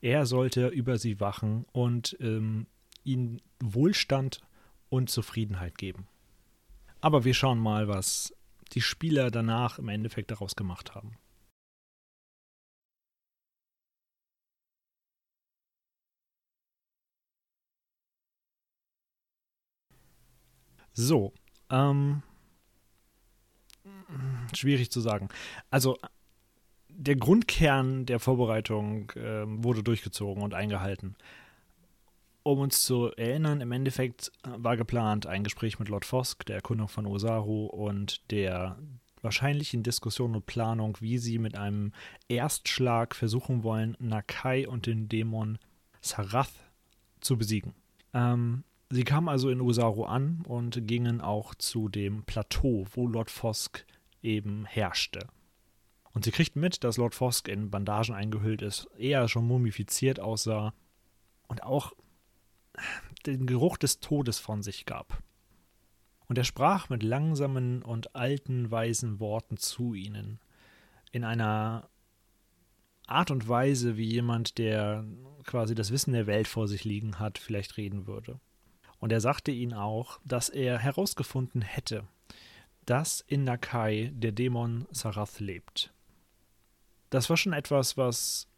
Er 0.00 0.26
sollte 0.26 0.68
über 0.68 0.98
sie 0.98 1.20
wachen 1.20 1.64
und 1.72 2.16
ähm, 2.20 2.66
ihnen 3.04 3.40
Wohlstand 3.60 4.40
und 4.88 5.10
Zufriedenheit 5.10 5.78
geben. 5.78 6.06
Aber 7.06 7.24
wir 7.24 7.34
schauen 7.34 7.60
mal, 7.60 7.86
was 7.86 8.34
die 8.72 8.80
Spieler 8.80 9.30
danach 9.30 9.78
im 9.78 9.88
Endeffekt 9.88 10.32
daraus 10.32 10.56
gemacht 10.56 10.96
haben. 10.96 11.16
So, 20.94 21.32
ähm, 21.70 22.24
schwierig 24.52 24.90
zu 24.90 25.00
sagen. 25.00 25.28
Also 25.70 25.98
der 26.88 27.14
Grundkern 27.14 28.04
der 28.06 28.18
Vorbereitung 28.18 29.12
äh, 29.12 29.44
wurde 29.46 29.84
durchgezogen 29.84 30.42
und 30.42 30.54
eingehalten. 30.54 31.14
Um 32.46 32.60
uns 32.60 32.84
zu 32.84 33.10
erinnern, 33.16 33.60
im 33.60 33.72
Endeffekt 33.72 34.30
äh, 34.44 34.50
war 34.58 34.76
geplant 34.76 35.26
ein 35.26 35.42
Gespräch 35.42 35.80
mit 35.80 35.88
Lord 35.88 36.04
Fosk, 36.04 36.46
der 36.46 36.54
Erkundung 36.54 36.86
von 36.86 37.04
Osaru 37.04 37.66
und 37.66 38.30
der 38.30 38.78
wahrscheinlichen 39.20 39.82
Diskussion 39.82 40.36
und 40.36 40.46
Planung, 40.46 40.96
wie 41.00 41.18
sie 41.18 41.40
mit 41.40 41.56
einem 41.56 41.90
Erstschlag 42.28 43.16
versuchen 43.16 43.64
wollen, 43.64 43.96
Nakai 43.98 44.68
und 44.68 44.86
den 44.86 45.08
Dämon 45.08 45.58
Sarath 46.00 46.52
zu 47.20 47.36
besiegen. 47.36 47.74
Ähm, 48.14 48.62
sie 48.90 49.02
kamen 49.02 49.28
also 49.28 49.50
in 49.50 49.60
Osaru 49.60 50.04
an 50.04 50.44
und 50.46 50.86
gingen 50.86 51.20
auch 51.20 51.52
zu 51.56 51.88
dem 51.88 52.22
Plateau, 52.22 52.86
wo 52.92 53.08
Lord 53.08 53.32
Fosk 53.32 53.84
eben 54.22 54.66
herrschte. 54.66 55.26
Und 56.12 56.24
sie 56.24 56.30
kriegten 56.30 56.60
mit, 56.60 56.84
dass 56.84 56.96
Lord 56.96 57.16
Fosk 57.16 57.48
in 57.48 57.72
Bandagen 57.72 58.14
eingehüllt 58.14 58.62
ist, 58.62 58.86
eher 58.96 59.26
schon 59.26 59.48
mumifiziert 59.48 60.20
aussah 60.20 60.74
und 61.48 61.64
auch 61.64 61.92
den 63.26 63.46
Geruch 63.46 63.76
des 63.76 64.00
Todes 64.00 64.38
von 64.38 64.62
sich 64.62 64.86
gab. 64.86 65.22
Und 66.28 66.38
er 66.38 66.44
sprach 66.44 66.88
mit 66.88 67.02
langsamen 67.02 67.82
und 67.82 68.14
alten, 68.16 68.70
weisen 68.70 69.20
Worten 69.20 69.56
zu 69.56 69.94
ihnen, 69.94 70.40
in 71.12 71.24
einer 71.24 71.88
Art 73.06 73.30
und 73.30 73.48
Weise, 73.48 73.96
wie 73.96 74.06
jemand, 74.06 74.58
der 74.58 75.04
quasi 75.44 75.74
das 75.74 75.92
Wissen 75.92 76.12
der 76.12 76.26
Welt 76.26 76.48
vor 76.48 76.66
sich 76.66 76.84
liegen 76.84 77.20
hat, 77.20 77.38
vielleicht 77.38 77.76
reden 77.76 78.06
würde. 78.06 78.40
Und 78.98 79.12
er 79.12 79.20
sagte 79.20 79.52
ihnen 79.52 79.74
auch, 79.74 80.18
dass 80.24 80.48
er 80.48 80.78
herausgefunden 80.78 81.62
hätte, 81.62 82.04
dass 82.84 83.20
in 83.20 83.44
Nakai 83.44 84.10
der 84.14 84.32
Dämon 84.32 84.86
Sarath 84.90 85.38
lebt. 85.38 85.92
Das 87.10 87.30
war 87.30 87.36
schon 87.36 87.52
etwas, 87.52 87.96
was 87.96 88.48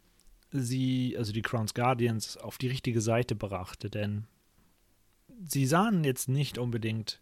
sie, 0.51 1.15
also 1.17 1.31
die 1.31 1.41
Crown's 1.41 1.73
Guardians, 1.73 2.37
auf 2.37 2.57
die 2.57 2.67
richtige 2.67 3.01
Seite 3.01 3.35
brachte, 3.35 3.89
denn 3.89 4.25
sie 5.43 5.65
sahen 5.65 6.03
jetzt 6.03 6.29
nicht 6.29 6.57
unbedingt 6.57 7.19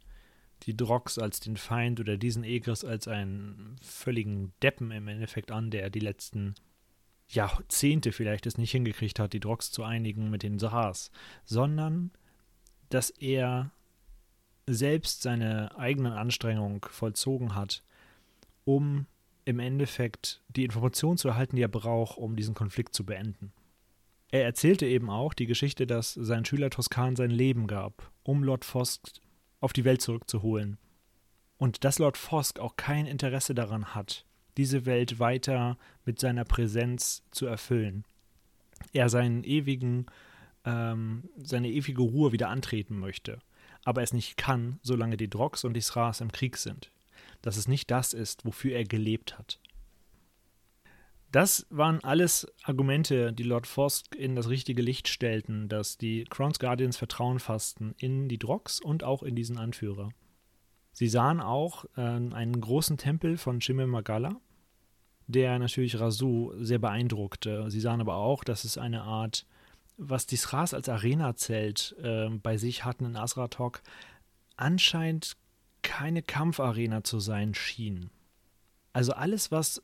die 0.63 0.75
Drogs 0.75 1.19
als 1.19 1.39
den 1.39 1.57
Feind 1.57 1.99
oder 1.99 2.17
diesen 2.17 2.43
Egris 2.43 2.83
als 2.83 3.07
einen 3.07 3.75
völligen 3.81 4.53
Deppen 4.63 4.91
im 4.91 5.07
Endeffekt 5.07 5.51
an, 5.51 5.69
der 5.69 5.89
die 5.89 5.99
letzten 5.99 6.55
Jahrzehnte 7.29 8.11
vielleicht 8.11 8.45
es 8.45 8.57
nicht 8.57 8.71
hingekriegt 8.71 9.19
hat, 9.19 9.33
die 9.33 9.39
Drogs 9.39 9.71
zu 9.71 9.83
einigen 9.83 10.29
mit 10.29 10.43
den 10.43 10.59
Sahars, 10.59 11.11
sondern 11.45 12.11
dass 12.89 13.09
er 13.09 13.71
selbst 14.65 15.21
seine 15.21 15.77
eigenen 15.77 16.13
Anstrengungen 16.13 16.81
vollzogen 16.89 17.53
hat, 17.53 17.83
um 18.65 19.05
im 19.47 19.59
Endeffekt 19.59 20.41
die 20.49 20.63
Informationen 20.63 21.17
zu 21.17 21.29
erhalten, 21.29 21.55
die 21.55 21.61
er 21.61 21.67
braucht, 21.67 22.17
um 22.17 22.35
diesen 22.35 22.53
Konflikt 22.53 22.93
zu 22.93 23.05
beenden. 23.05 23.51
Er 24.29 24.43
erzählte 24.43 24.85
eben 24.85 25.09
auch 25.09 25.33
die 25.33 25.45
Geschichte, 25.45 25.87
dass 25.87 26.13
sein 26.13 26.45
Schüler 26.45 26.69
Toskan 26.69 27.15
sein 27.15 27.31
Leben 27.31 27.67
gab, 27.67 28.11
um 28.23 28.43
Lord 28.43 28.65
Fosk 28.65 29.07
auf 29.59 29.73
die 29.73 29.85
Welt 29.85 30.01
zurückzuholen. 30.01 30.77
Und 31.57 31.83
dass 31.83 31.97
Lord 31.97 32.17
Fosk 32.17 32.59
auch 32.59 32.75
kein 32.75 33.07
Interesse 33.07 33.55
daran 33.55 33.95
hat, 33.95 34.25
diese 34.57 34.85
Welt 34.85 35.19
weiter 35.19 35.77
mit 36.05 36.19
seiner 36.19 36.43
Präsenz 36.43 37.23
zu 37.31 37.45
erfüllen. 37.45 38.03
Er 38.91 39.09
seinen 39.09 39.43
ewigen, 39.43 40.07
ähm, 40.65 41.29
seine 41.37 41.69
ewige 41.69 42.01
Ruhe 42.01 42.31
wieder 42.31 42.49
antreten 42.49 42.99
möchte 42.99 43.39
aber 43.87 44.03
es 44.03 44.11
nicht 44.11 44.35
kann, 44.35 44.79
solange 44.83 45.15
die 45.15 45.29
Drogs 45.29 45.63
und 45.63 45.73
die 45.73 45.81
Sras 45.81 46.19
im 46.19 46.33
Krieg 46.33 46.57
sind. 46.57 46.91
Dass 47.41 47.57
es 47.57 47.67
nicht 47.67 47.91
das 47.91 48.13
ist, 48.13 48.45
wofür 48.45 48.73
er 48.73 48.83
gelebt 48.83 49.37
hat. 49.37 49.59
Das 51.31 51.67
waren 51.69 52.03
alles 52.03 52.47
Argumente, 52.63 53.33
die 53.33 53.43
Lord 53.43 53.67
Fosk 53.67 54.15
in 54.15 54.35
das 54.35 54.47
richtige 54.47 54.81
Licht 54.81 55.07
stellten, 55.09 55.67
dass 55.67 55.97
die 55.97 56.23
Crown's 56.23 56.57
Guardians 56.57 56.97
Vertrauen 56.97 57.39
fassten 57.39 57.93
in 57.97 58.29
die 58.29 58.37
Drogs 58.39 58.79
und 58.79 59.03
auch 59.03 59.23
in 59.23 59.35
diesen 59.35 59.57
Anführer. 59.57 60.09
Sie 60.93 61.07
sahen 61.07 61.41
auch 61.41 61.85
äh, 61.95 62.01
einen 62.01 62.59
großen 62.59 62.97
Tempel 62.97 63.37
von 63.37 63.61
Shime 63.61 63.87
Magala, 63.87 64.39
der 65.27 65.59
natürlich 65.59 65.99
Rasu 65.99 66.53
sehr 66.59 66.79
beeindruckte. 66.79 67.69
Sie 67.69 67.81
sahen 67.81 68.01
aber 68.01 68.15
auch, 68.15 68.45
dass 68.45 68.63
es 68.63 68.77
eine 68.77 69.01
Art 69.03 69.45
was 69.97 70.27
die 70.27 70.37
Sras 70.37 70.73
als 70.73 70.89
Arena-Zelt 70.89 71.95
äh, 72.01 72.29
bei 72.29 72.57
sich 72.57 72.85
hatten 72.85 73.05
in 73.05 73.15
Asratok, 73.15 73.81
anscheinend 74.55 75.35
keine 75.81 76.21
Kampfarena 76.21 77.03
zu 77.03 77.19
sein 77.19 77.53
schien. 77.53 78.09
Also 78.93 79.13
alles, 79.13 79.51
was 79.51 79.81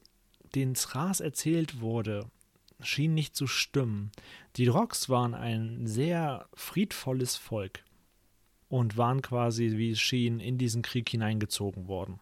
den 0.56 0.76
Sras 0.76 1.20
erzählt 1.20 1.82
wurde, 1.82 2.30
schien 2.82 3.14
nicht 3.14 3.36
zu 3.36 3.48
stimmen. 3.48 4.12
Die 4.56 4.68
Rocks 4.68 5.10
waren 5.10 5.34
ein 5.34 5.88
sehr 5.88 6.48
friedvolles 6.54 7.36
Volk 7.36 7.84
und 8.70 8.98
waren 8.98 9.22
quasi, 9.22 9.78
wie 9.78 9.92
es 9.92 10.00
schien, 10.00 10.40
in 10.40 10.58
diesen 10.58 10.82
Krieg 10.82 11.10
hineingezogen 11.10 11.88
worden. 11.88 12.20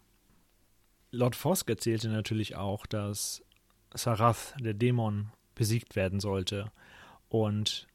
Lord 1.12 1.36
Fosk 1.36 1.70
erzählte 1.70 2.10
natürlich 2.10 2.56
auch, 2.56 2.86
dass 2.86 3.44
Sarath, 3.94 4.56
der 4.60 4.74
Dämon, 4.74 5.32
besiegt 5.56 5.96
werden 5.96 6.20
sollte 6.20 6.72
und 7.30 7.88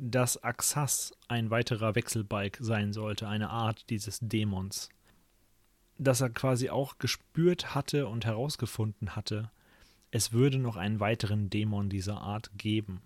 dass 0.00 0.42
Axas 0.42 1.12
ein 1.28 1.50
weiterer 1.50 1.94
Wechselbalg 1.94 2.56
sein 2.60 2.92
sollte, 2.92 3.28
eine 3.28 3.50
Art 3.50 3.90
dieses 3.90 4.20
Dämons. 4.20 4.88
Dass 6.02 6.20
er 6.20 6.30
quasi 6.30 6.68
auch 6.68 6.98
gespürt 6.98 7.74
hatte 7.74 8.08
und 8.08 8.24
herausgefunden 8.24 9.14
hatte, 9.14 9.50
es 10.10 10.32
würde 10.32 10.58
noch 10.58 10.76
einen 10.76 11.00
weiteren 11.00 11.48
Dämon 11.48 11.88
dieser 11.88 12.20
Art 12.20 12.50
geben. 12.56 13.02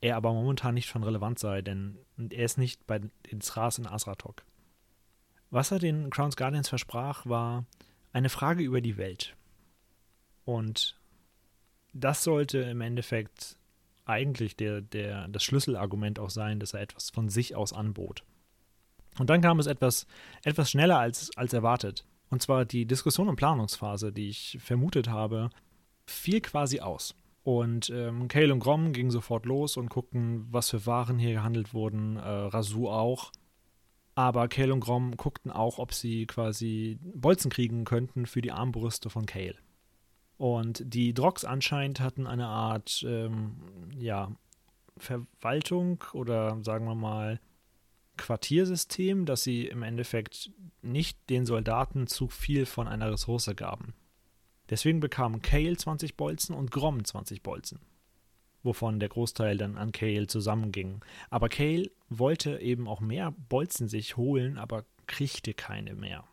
Er 0.00 0.16
aber 0.16 0.32
momentan 0.32 0.74
nicht 0.74 0.90
von 0.90 1.04
Relevanz 1.04 1.40
sei, 1.40 1.62
denn 1.62 1.96
er 2.18 2.44
ist 2.44 2.58
nicht 2.58 2.86
bei 2.86 2.98
den 2.98 3.40
Thras 3.40 3.78
in 3.78 3.86
Asratok. 3.86 4.44
Was 5.50 5.70
er 5.70 5.78
den 5.78 6.10
Crowns 6.10 6.36
Guardians 6.36 6.68
versprach, 6.68 7.24
war 7.24 7.64
eine 8.12 8.28
Frage 8.28 8.62
über 8.62 8.80
die 8.80 8.96
Welt. 8.96 9.34
Und 10.44 10.98
das 11.92 12.24
sollte 12.24 12.58
im 12.58 12.80
Endeffekt 12.80 13.56
eigentlich 14.04 14.56
der, 14.56 14.80
der, 14.80 15.28
das 15.28 15.44
Schlüsselargument 15.44 16.18
auch 16.18 16.30
sein, 16.30 16.60
dass 16.60 16.74
er 16.74 16.80
etwas 16.80 17.10
von 17.10 17.28
sich 17.28 17.54
aus 17.56 17.72
anbot. 17.72 18.24
Und 19.18 19.30
dann 19.30 19.40
kam 19.40 19.58
es 19.58 19.66
etwas, 19.66 20.06
etwas 20.42 20.70
schneller 20.70 20.98
als, 20.98 21.36
als 21.36 21.52
erwartet. 21.52 22.04
Und 22.30 22.40
zwar 22.42 22.64
die 22.64 22.86
Diskussion 22.86 23.28
und 23.28 23.36
Planungsphase, 23.36 24.12
die 24.12 24.28
ich 24.28 24.58
vermutet 24.60 25.08
habe, 25.08 25.50
fiel 26.06 26.40
quasi 26.40 26.80
aus. 26.80 27.14
Und 27.44 27.90
ähm, 27.90 28.28
Kale 28.28 28.52
und 28.52 28.60
Grom 28.60 28.92
gingen 28.92 29.10
sofort 29.10 29.46
los 29.46 29.76
und 29.76 29.90
guckten, 29.90 30.46
was 30.50 30.70
für 30.70 30.86
Waren 30.86 31.18
hier 31.18 31.34
gehandelt 31.34 31.74
wurden. 31.74 32.16
Äh, 32.16 32.20
Rasu 32.20 32.88
auch. 32.88 33.32
Aber 34.14 34.48
Kale 34.48 34.72
und 34.72 34.80
Grom 34.80 35.16
guckten 35.16 35.50
auch, 35.50 35.78
ob 35.78 35.92
sie 35.92 36.26
quasi 36.26 36.98
Bolzen 37.02 37.50
kriegen 37.50 37.84
könnten 37.84 38.26
für 38.26 38.42
die 38.42 38.52
Armbrüste 38.52 39.10
von 39.10 39.26
Kale. 39.26 39.56
Und 40.36 40.82
die 40.84 41.14
Drogs 41.14 41.44
anscheinend 41.44 42.00
hatten 42.00 42.26
eine 42.26 42.46
Art, 42.46 43.04
ähm, 43.06 43.56
ja, 43.98 44.30
Verwaltung 44.98 46.04
oder 46.12 46.58
sagen 46.62 46.84
wir 46.84 46.94
mal 46.94 47.40
Quartiersystem, 48.22 49.26
dass 49.26 49.42
sie 49.42 49.66
im 49.66 49.82
Endeffekt 49.82 50.50
nicht 50.80 51.18
den 51.28 51.44
Soldaten 51.44 52.06
zu 52.06 52.28
viel 52.28 52.66
von 52.66 52.86
einer 52.86 53.10
Ressource 53.10 53.50
gaben. 53.56 53.94
Deswegen 54.70 55.00
bekamen 55.00 55.42
Kale 55.42 55.76
20 55.76 56.16
Bolzen 56.16 56.54
und 56.54 56.70
Grom 56.70 57.04
20 57.04 57.42
Bolzen, 57.42 57.80
wovon 58.62 59.00
der 59.00 59.08
Großteil 59.08 59.58
dann 59.58 59.76
an 59.76 59.90
Kale 59.90 60.28
zusammenging. 60.28 61.04
Aber 61.30 61.48
Kale 61.48 61.90
wollte 62.08 62.60
eben 62.60 62.86
auch 62.86 63.00
mehr 63.00 63.34
Bolzen 63.48 63.88
sich 63.88 64.16
holen, 64.16 64.56
aber 64.56 64.84
kriegte 65.06 65.52
keine 65.52 65.94
mehr. 65.94 66.24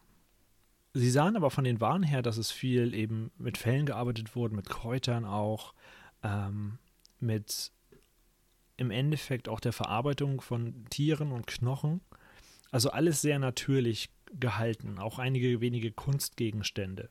Sie 0.94 1.10
sahen 1.10 1.36
aber 1.36 1.50
von 1.50 1.64
den 1.64 1.82
Waren 1.82 2.04
her, 2.04 2.22
dass 2.22 2.38
es 2.38 2.52
viel 2.52 2.94
eben 2.94 3.32
mit 3.38 3.58
Fellen 3.58 3.88
gearbeitet 3.88 4.36
wurde, 4.36 4.56
mit 4.56 4.70
Kräutern 4.70 5.26
auch, 5.26 5.74
ähm, 6.24 6.78
mit 7.20 7.72
im 8.80 8.92
Endeffekt 8.92 9.50
auch 9.50 9.60
der 9.60 9.74
Verarbeitung 9.74 10.42
von 10.42 10.86
Tieren 10.90 11.32
und 11.32 11.48
Knochen. 11.48 12.02
Also 12.72 12.92
alles 12.92 13.22
sehr 13.22 13.40
natürlich 13.40 14.10
gehalten, 14.32 15.00
auch 15.00 15.20
einige 15.20 15.60
wenige 15.62 15.92
Kunstgegenstände. 15.92 17.10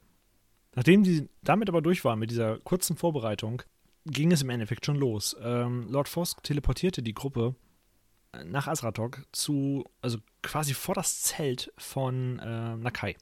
Nachdem 0.74 1.04
sie 1.04 1.28
damit 1.42 1.68
aber 1.68 1.82
durch 1.82 2.04
waren 2.04 2.18
mit 2.18 2.30
dieser 2.30 2.58
kurzen 2.58 2.96
Vorbereitung, 2.96 3.62
ging 4.04 4.30
es 4.30 4.42
im 4.42 4.50
Endeffekt 4.50 4.86
schon 4.86 4.96
los. 4.96 5.36
Ähm, 5.42 5.88
Lord 5.90 6.08
Fosk 6.08 6.42
teleportierte 6.42 7.02
die 7.02 7.14
Gruppe 7.14 7.56
nach 8.44 8.68
Azratok 8.68 9.24
zu, 9.32 9.84
also 10.00 10.18
quasi 10.42 10.74
vor 10.74 10.94
das 10.94 11.22
Zelt 11.22 11.72
von 11.76 12.38
äh, 12.38 12.76
Nakai 12.76 13.16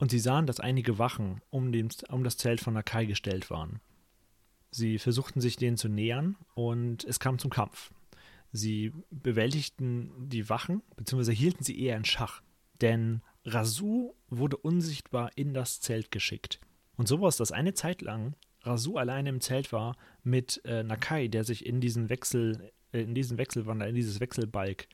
und 0.00 0.10
sie 0.10 0.18
sahen, 0.18 0.46
dass 0.46 0.60
einige 0.60 0.98
Wachen 0.98 1.42
um, 1.50 1.72
den, 1.72 1.90
um 2.08 2.24
das 2.24 2.38
Zelt 2.38 2.60
von 2.60 2.74
Nakai 2.74 3.04
gestellt 3.04 3.50
waren. 3.50 3.80
Sie 4.70 4.98
versuchten 4.98 5.40
sich 5.40 5.56
denen 5.56 5.76
zu 5.76 5.88
nähern 5.88 6.36
und 6.54 7.04
es 7.04 7.18
kam 7.18 7.38
zum 7.38 7.50
Kampf. 7.50 7.92
Sie 8.52 8.92
bewältigten 9.10 10.28
die 10.28 10.48
Wachen, 10.48 10.82
beziehungsweise 10.96 11.32
hielten 11.32 11.64
sie 11.64 11.80
eher 11.80 11.96
in 11.96 12.04
Schach, 12.04 12.42
denn 12.80 13.22
Rasu 13.44 14.14
wurde 14.28 14.56
unsichtbar 14.56 15.30
in 15.36 15.54
das 15.54 15.80
Zelt 15.80 16.10
geschickt. 16.10 16.60
Und 16.96 17.08
so 17.08 17.20
war 17.20 17.28
es, 17.28 17.36
dass 17.36 17.52
eine 17.52 17.74
Zeit 17.74 18.02
lang 18.02 18.34
Rasu 18.62 18.96
alleine 18.96 19.30
im 19.30 19.40
Zelt 19.40 19.72
war 19.72 19.96
mit 20.22 20.60
äh, 20.64 20.82
Nakai, 20.82 21.28
der 21.28 21.44
sich 21.44 21.64
in 21.64 21.80
diesen 21.80 22.10
Wechsel, 22.10 22.72
äh, 22.92 23.00
in 23.02 23.14
diesen 23.14 23.38
Wechselwander, 23.38 23.88
in 23.88 23.94
dieses 23.94 24.20
Wechselbalg 24.20 24.88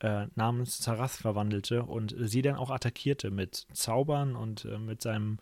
äh, 0.00 0.26
namens 0.34 0.80
Zarath 0.80 1.10
verwandelte 1.10 1.82
und 1.82 2.14
sie 2.18 2.42
dann 2.42 2.56
auch 2.56 2.70
attackierte 2.70 3.30
mit 3.30 3.66
Zaubern 3.74 4.36
und 4.36 4.64
äh, 4.64 4.78
mit 4.78 5.02
seinem 5.02 5.38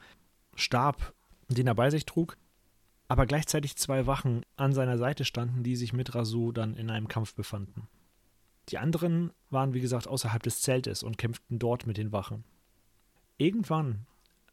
Stab, 0.57 1.15
den 1.49 1.69
er 1.69 1.75
bei 1.75 1.91
sich 1.91 2.05
trug. 2.05 2.37
Aber 3.09 3.27
gleichzeitig 3.27 3.77
zwei 3.77 4.07
Wachen 4.07 4.45
an 4.57 4.73
seiner 4.73 4.99
Seite 4.99 5.25
standen, 5.25 5.63
die 5.63 5.77
sich 5.77 5.93
mit 5.93 6.15
Rasu 6.15 6.53
dann 6.53 6.77
in 6.77 6.91
einem 6.91 7.09
Kampf 7.09 7.35
befanden. 7.35 7.89
Die 8.69 8.79
anderen 8.79 9.33
waren, 9.51 9.73
wie 9.73 9.81
gesagt, 9.81 10.07
außerhalb 10.07 10.43
des 10.43 10.61
Zeltes 10.61 11.03
und 11.03 11.17
kämpften 11.17 11.59
dort 11.59 11.87
mit 11.87 11.97
den 11.97 12.13
Wachen. 12.13 12.45
Irgendwann 13.39 14.07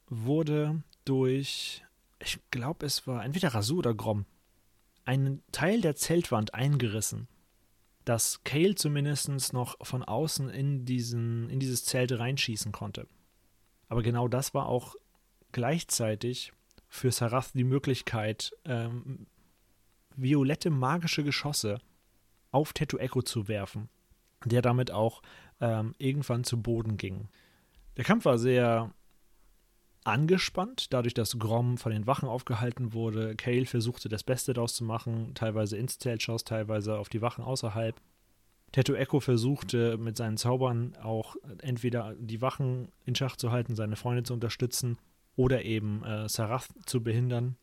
wurde 0.08 0.82
durch, 1.04 1.84
ich 2.20 2.40
glaube, 2.50 2.86
es 2.86 3.06
war 3.08 3.26
entweder 3.26 3.50
Rasu 3.54 3.80
oder 3.80 3.94
Grom, 3.94 4.26
ein 5.04 5.44
Teil 5.52 5.82
der 5.82 5.96
Zeltwand 5.96 6.54
eingerissen 6.54 7.28
dass 8.06 8.44
Kale 8.44 8.76
zumindest 8.76 9.52
noch 9.52 9.76
von 9.86 10.04
außen 10.04 10.50
in, 10.50 10.86
diesen, 10.86 11.50
in 11.50 11.60
dieses 11.60 11.84
Zelt 11.84 12.12
reinschießen 12.12 12.72
konnte. 12.72 13.08
Aber 13.90 14.04
genau 14.04 14.28
das 14.28 14.54
war 14.54 14.68
auch 14.68 14.96
gleichzeitig 15.52 16.54
für 16.96 17.12
Sarath 17.12 17.54
die 17.54 17.64
Möglichkeit, 17.64 18.56
ähm, 18.64 19.28
violette 20.16 20.70
magische 20.70 21.24
Geschosse 21.24 21.80
auf 22.52 22.74
Tattoo 22.74 22.98
Echo 22.98 23.22
zu 23.22 23.48
werfen, 23.48 23.90
der 24.46 24.62
damit 24.62 24.92
auch 24.92 25.22
ähm, 25.60 25.94
irgendwann 25.98 26.46
zu 26.46 26.62
Boden 26.62 26.98
ging. 26.98 27.28
Der 27.98 28.06
Kampf 28.06 28.26
war 28.26 28.38
sehr 28.38 28.94
angespannt, 30.06 30.94
dadurch, 30.94 31.14
dass 31.14 31.38
Grom 31.38 31.78
von 31.78 31.92
den 31.92 32.08
Wachen 32.08 32.30
aufgehalten 32.30 32.94
wurde. 32.94 33.36
Kale 33.36 33.66
versuchte 33.66 34.08
das 34.08 34.24
Beste 34.24 34.54
daraus 34.54 34.76
zu 34.76 34.84
machen, 34.84 35.34
teilweise 35.34 35.78
ins 35.78 35.98
Zelt 35.98 36.22
schoss, 36.22 36.44
teilweise 36.44 36.98
auf 36.98 37.10
die 37.10 37.22
Wachen 37.22 37.44
außerhalb. 37.44 38.00
Tattoo 38.72 38.94
Echo 38.94 39.20
versuchte 39.20 39.98
mit 39.98 40.16
seinen 40.16 40.38
Zaubern 40.38 40.96
auch 41.02 41.36
entweder 41.62 42.16
die 42.16 42.42
Wachen 42.42 42.90
in 43.06 43.16
Schach 43.16 43.36
zu 43.36 43.52
halten, 43.52 43.76
seine 43.76 43.96
Freunde 43.96 44.24
zu 44.24 44.34
unterstützen 44.34 44.98
oder 45.36 45.64
eben 45.64 46.04
äh, 46.04 46.30
Sarath 46.30 46.70
zu 46.86 47.04
behindern. 47.04 47.58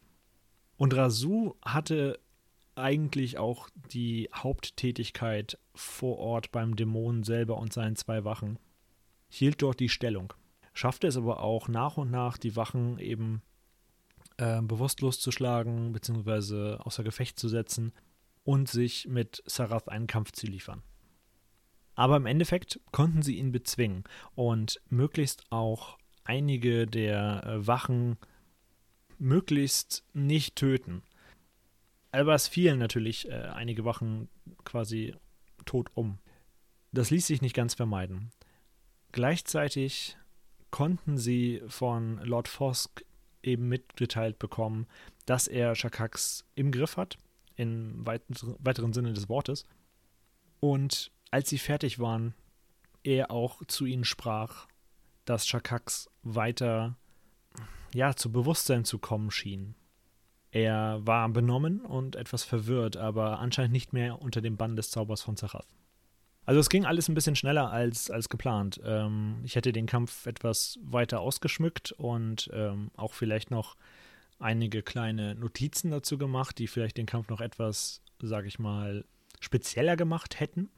Und 0.77 0.95
Rasu 0.95 1.55
hatte 1.65 2.19
eigentlich 2.75 3.39
auch 3.39 3.69
die 3.93 4.29
Haupttätigkeit 4.35 5.59
vor 5.75 6.19
Ort 6.19 6.53
beim 6.53 6.77
Dämonen 6.77 7.23
selber 7.23 7.59
und 7.59 7.73
seinen 7.73 7.97
zwei 7.97 8.25
Wachen, 8.25 8.59
hielt 9.29 9.63
dort 9.63 9.81
die 9.81 9.89
Stellung 9.91 10.33
schaffte 10.73 11.07
es 11.07 11.17
aber 11.17 11.41
auch 11.41 11.69
nach 11.69 11.97
und 11.97 12.11
nach, 12.11 12.39
die 12.39 12.57
Wachen 12.57 12.99
eben 12.99 13.43
äh, 14.39 14.61
bewusstlos 14.63 15.21
zu 15.21 15.31
schlagen, 15.31 15.93
beziehungsweise 15.93 16.79
außer 16.81 17.05
Gefecht 17.05 17.39
zu 17.39 17.49
setzen 17.49 17.93
und 18.45 18.69
sich 18.69 19.07
mit 19.09 19.43
Sarath 19.47 19.89
einen 19.89 20.07
Kampf 20.07 20.33
zu 20.33 20.47
liefern. 20.47 20.83
Aber 21.95 22.17
im 22.17 22.27
Endeffekt 22.27 22.81
konnten 22.91 23.23
sie 23.23 23.37
ihn 23.37 23.53
bezwingen 23.53 24.05
und 24.35 24.81
möglichst 24.89 25.45
auch 25.51 25.99
einige 26.25 26.87
der 26.87 27.45
äh, 27.45 27.67
Wachen 27.67 28.17
möglichst 29.19 30.05
nicht 30.13 30.57
töten. 30.57 31.03
Aber 32.11 32.35
es 32.35 32.49
fielen 32.49 32.79
natürlich 32.79 33.29
äh, 33.29 33.35
einige 33.35 33.85
Wachen 33.85 34.29
quasi 34.65 35.15
tot 35.65 35.91
um. 35.95 36.19
Das 36.93 37.11
ließ 37.11 37.27
sich 37.27 37.41
nicht 37.41 37.55
ganz 37.55 37.75
vermeiden. 37.75 38.31
Gleichzeitig 39.13 40.17
konnten 40.71 41.19
sie 41.19 41.63
von 41.69 42.19
Lord 42.19 42.49
Fosk 42.49 43.05
eben 43.43 43.69
mitgeteilt 43.69 44.39
bekommen, 44.39 44.87
dass 45.27 45.49
er 45.49 45.75
Shakax 45.75 46.45
im 46.55 46.71
Griff 46.71 46.97
hat, 46.97 47.19
im 47.57 48.05
weiteren 48.05 48.93
Sinne 48.93 49.13
des 49.13 49.29
Wortes. 49.29 49.65
Und 50.61 51.11
als 51.31 51.51
sie 51.51 51.59
fertig 51.59 51.99
waren, 51.99 52.35
er 53.03 53.31
auch 53.31 53.65
zu 53.67 53.85
ihnen 53.85 54.05
sprach, 54.05 54.69
dass 55.25 55.47
Shakax 55.47 56.11
weiter 56.23 56.97
ja, 57.95 58.15
zu 58.15 58.33
Bewusstsein 58.33 58.85
zu 58.85 58.99
kommen 58.99 59.31
schien. 59.31 59.75
Er 60.51 61.01
war 61.03 61.29
benommen 61.31 61.81
und 61.81 62.17
etwas 62.17 62.45
verwirrt, 62.45 62.97
aber 62.97 63.39
anscheinend 63.39 63.73
nicht 63.73 63.93
mehr 63.93 64.21
unter 64.21 64.41
dem 64.41 64.57
Bann 64.57 64.77
des 64.77 64.91
Zaubers 64.91 65.23
von 65.23 65.37
Zarath. 65.37 65.69
Also 66.45 66.61
es 66.61 66.69
ging 66.69 66.85
alles 66.85 67.09
ein 67.09 67.15
bisschen 67.15 67.37
schneller 67.37 67.71
als, 67.71 68.11
als 68.11 68.29
geplant. 68.29 68.81
Ähm, 68.85 69.41
ich 69.45 69.55
hätte 69.55 69.73
den 69.73 69.87
Kampf 69.87 70.27
etwas 70.27 70.79
weiter 70.83 71.21
ausgeschmückt 71.21 71.93
und 71.93 72.51
ähm, 72.53 72.91
auch 72.97 73.15
vielleicht 73.15 73.51
noch 73.51 73.77
einige 74.39 74.83
kleine 74.83 75.35
Notizen 75.37 75.91
dazu 75.91 76.19
gemacht, 76.19 76.59
die 76.59 76.67
vielleicht 76.67 76.97
den 76.97 77.07
Kampf 77.07 77.29
noch 77.29 77.41
etwas, 77.41 78.03
sage 78.21 78.49
ich 78.49 78.59
mal, 78.59 79.05
spezieller 79.41 79.97
gemacht 79.97 80.41
hätten. 80.41 80.69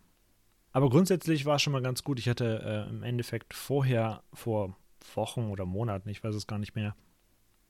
Aber 0.75 0.91
grundsätzlich 0.91 1.47
war 1.47 1.57
es 1.57 1.63
schon 1.63 1.73
mal 1.73 1.83
ganz 1.83 2.03
gut. 2.03 2.19
Ich 2.19 2.29
hatte 2.29 2.87
äh, 2.89 2.91
im 2.91 3.05
Endeffekt 3.05 3.55
vorher, 3.55 4.25
vor 4.33 4.77
Wochen 5.15 5.49
oder 5.51 5.65
Monaten, 5.65 6.09
ich 6.09 6.23
weiß 6.23 6.35
es 6.35 6.49
gar 6.49 6.59
nicht 6.59 6.75
mehr, 6.75 6.97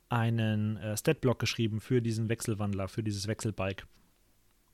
einen 0.08 0.78
äh, 0.78 0.96
Statblock 0.96 1.38
geschrieben 1.38 1.80
für 1.80 2.00
diesen 2.00 2.30
Wechselwandler, 2.30 2.88
für 2.88 3.02
dieses 3.02 3.26
Wechselbike, 3.26 3.86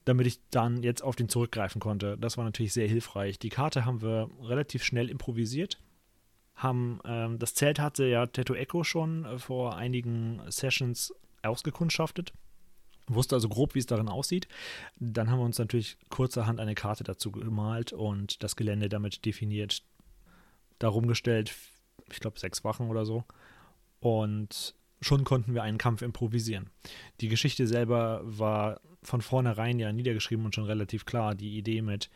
damit 0.04 0.28
ich 0.28 0.38
dann 0.50 0.84
jetzt 0.84 1.02
auf 1.02 1.16
den 1.16 1.28
zurückgreifen 1.28 1.80
konnte. 1.80 2.16
Das 2.18 2.38
war 2.38 2.44
natürlich 2.44 2.72
sehr 2.72 2.86
hilfreich. 2.86 3.40
Die 3.40 3.48
Karte 3.48 3.84
haben 3.84 4.00
wir 4.00 4.30
relativ 4.42 4.84
schnell 4.84 5.10
improvisiert. 5.10 5.82
Haben, 6.54 7.00
ähm, 7.04 7.36
das 7.40 7.54
Zelt 7.54 7.80
hatte 7.80 8.04
ja 8.04 8.26
Tattoo 8.26 8.54
Echo 8.54 8.84
schon 8.84 9.24
äh, 9.24 9.38
vor 9.40 9.76
einigen 9.76 10.40
Sessions 10.48 11.12
ausgekundschaftet. 11.42 12.32
Wusste 13.14 13.34
also 13.34 13.48
grob, 13.48 13.74
wie 13.74 13.80
es 13.80 13.86
darin 13.86 14.08
aussieht. 14.08 14.46
Dann 14.98 15.30
haben 15.30 15.40
wir 15.40 15.44
uns 15.44 15.58
natürlich 15.58 15.98
kurzerhand 16.10 16.60
eine 16.60 16.74
Karte 16.74 17.02
dazu 17.04 17.32
gemalt 17.32 17.92
und 17.92 18.42
das 18.42 18.54
Gelände 18.54 18.88
damit 18.88 19.24
definiert, 19.24 19.82
darum 20.78 21.08
gestellt, 21.08 21.52
ich 22.10 22.20
glaube 22.20 22.38
sechs 22.38 22.62
Wachen 22.62 22.88
oder 22.88 23.04
so. 23.04 23.24
Und 23.98 24.74
schon 25.00 25.24
konnten 25.24 25.54
wir 25.54 25.62
einen 25.62 25.78
Kampf 25.78 26.02
improvisieren. 26.02 26.70
Die 27.20 27.28
Geschichte 27.28 27.66
selber 27.66 28.20
war 28.22 28.80
von 29.02 29.22
vornherein 29.22 29.78
ja 29.78 29.92
niedergeschrieben 29.92 30.44
und 30.44 30.54
schon 30.54 30.64
relativ 30.64 31.04
klar. 31.04 31.34
Die 31.34 31.56
Idee 31.56 31.82
mit, 31.82 32.10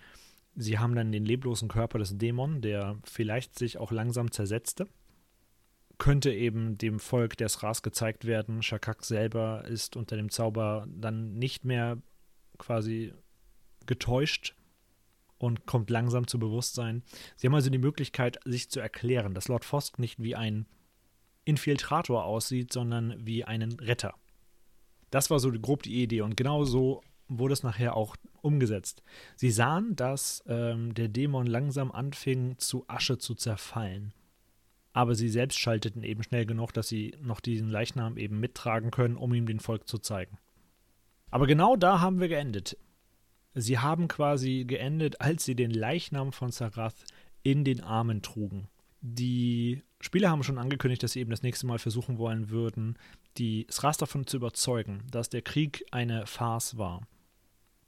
sie 0.54 0.78
haben 0.78 0.94
dann 0.94 1.12
den 1.12 1.24
leblosen 1.24 1.68
Körper 1.68 1.98
des 1.98 2.16
Dämon, 2.16 2.60
der 2.60 2.96
vielleicht 3.04 3.58
sich 3.58 3.78
auch 3.78 3.90
langsam 3.90 4.30
zersetzte, 4.30 4.86
könnte 5.98 6.32
eben 6.32 6.76
dem 6.76 6.98
Volk 6.98 7.36
der 7.36 7.48
Sras 7.48 7.82
gezeigt 7.82 8.24
werden. 8.24 8.62
Shakak 8.62 9.04
selber 9.04 9.64
ist 9.66 9.96
unter 9.96 10.16
dem 10.16 10.30
Zauber 10.30 10.86
dann 10.88 11.34
nicht 11.34 11.64
mehr 11.64 11.98
quasi 12.58 13.12
getäuscht 13.86 14.54
und 15.38 15.66
kommt 15.66 15.90
langsam 15.90 16.26
zu 16.26 16.38
Bewusstsein. 16.38 17.02
Sie 17.36 17.46
haben 17.46 17.54
also 17.54 17.70
die 17.70 17.78
Möglichkeit, 17.78 18.38
sich 18.44 18.70
zu 18.70 18.80
erklären, 18.80 19.34
dass 19.34 19.48
Lord 19.48 19.64
Fosk 19.64 19.98
nicht 19.98 20.22
wie 20.22 20.34
ein 20.34 20.66
Infiltrator 21.44 22.24
aussieht, 22.24 22.72
sondern 22.72 23.26
wie 23.26 23.44
einen 23.44 23.78
Retter. 23.78 24.14
Das 25.10 25.30
war 25.30 25.38
so 25.38 25.52
grob 25.52 25.82
die 25.82 26.02
Idee 26.02 26.22
und 26.22 26.36
genau 26.36 26.64
so 26.64 27.02
wurde 27.28 27.54
es 27.54 27.62
nachher 27.62 27.96
auch 27.96 28.16
umgesetzt. 28.42 29.02
Sie 29.36 29.50
sahen, 29.50 29.96
dass 29.96 30.42
ähm, 30.46 30.94
der 30.94 31.08
Dämon 31.08 31.46
langsam 31.46 31.92
anfing, 31.92 32.58
zu 32.58 32.84
Asche 32.88 33.18
zu 33.18 33.34
zerfallen. 33.34 34.12
Aber 34.94 35.16
sie 35.16 35.28
selbst 35.28 35.58
schalteten 35.58 36.04
eben 36.04 36.22
schnell 36.22 36.46
genug, 36.46 36.72
dass 36.72 36.88
sie 36.88 37.14
noch 37.20 37.40
diesen 37.40 37.68
Leichnam 37.68 38.16
eben 38.16 38.40
mittragen 38.40 38.92
können, 38.92 39.16
um 39.16 39.34
ihm 39.34 39.44
den 39.44 39.60
Volk 39.60 39.88
zu 39.88 39.98
zeigen. 39.98 40.38
Aber 41.30 41.48
genau 41.48 41.74
da 41.74 42.00
haben 42.00 42.20
wir 42.20 42.28
geendet. 42.28 42.78
Sie 43.54 43.78
haben 43.80 44.06
quasi 44.06 44.64
geendet, 44.66 45.20
als 45.20 45.44
sie 45.44 45.56
den 45.56 45.72
Leichnam 45.72 46.32
von 46.32 46.52
Sarath 46.52 47.04
in 47.42 47.64
den 47.64 47.82
Armen 47.82 48.22
trugen. 48.22 48.68
Die 49.00 49.82
Spieler 50.00 50.30
haben 50.30 50.44
schon 50.44 50.58
angekündigt, 50.58 51.02
dass 51.02 51.12
sie 51.12 51.20
eben 51.20 51.30
das 51.30 51.42
nächste 51.42 51.66
Mal 51.66 51.80
versuchen 51.80 52.16
wollen 52.18 52.50
würden, 52.50 52.96
die 53.36 53.66
Sras 53.70 53.96
davon 53.96 54.28
zu 54.28 54.36
überzeugen, 54.36 55.02
dass 55.10 55.28
der 55.28 55.42
Krieg 55.42 55.84
eine 55.90 56.26
Farce 56.26 56.78
war, 56.78 57.02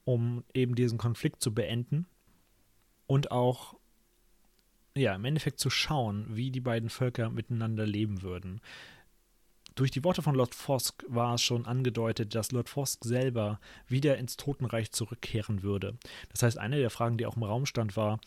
um 0.05 0.43
eben 0.55 0.75
diesen 0.75 0.99
Konflikt 0.99 1.41
zu 1.41 1.55
beenden 1.55 2.07
und 3.07 3.31
auch 3.31 3.77
ja, 4.97 5.15
im 5.15 5.25
Endeffekt 5.25 5.61
zu 5.61 5.71
schauen, 5.71 6.27
wie 6.31 6.51
die 6.51 6.61
beiden 6.61 6.91
Völker 6.91 7.31
miteinander 7.31 7.87
leben 7.87 8.23
würden. 8.23 8.61
Durch 9.75 9.91
die 9.91 10.05
Worte 10.05 10.23
von 10.23 10.35
Lord 10.35 10.55
Fosk 10.55 11.05
war 11.07 11.35
es 11.35 11.43
schon 11.43 11.67
angedeutet, 11.67 12.35
dass 12.35 12.51
Lord 12.51 12.71
Fosk 12.71 13.05
selber 13.05 13.61
wieder 13.87 14.17
ins 14.17 14.39
Totenreich 14.39 14.91
zurückkehren 14.91 15.63
würde. 15.63 15.99
Das 16.31 16.43
heißt, 16.43 16.59
eine 16.59 16.79
der 16.79 16.89
Fragen, 16.89 17.19
die 17.19 17.27
auch 17.27 17.37
im 17.37 17.43
Raum 17.43 17.67
stand, 17.67 17.95
war, 17.95 18.19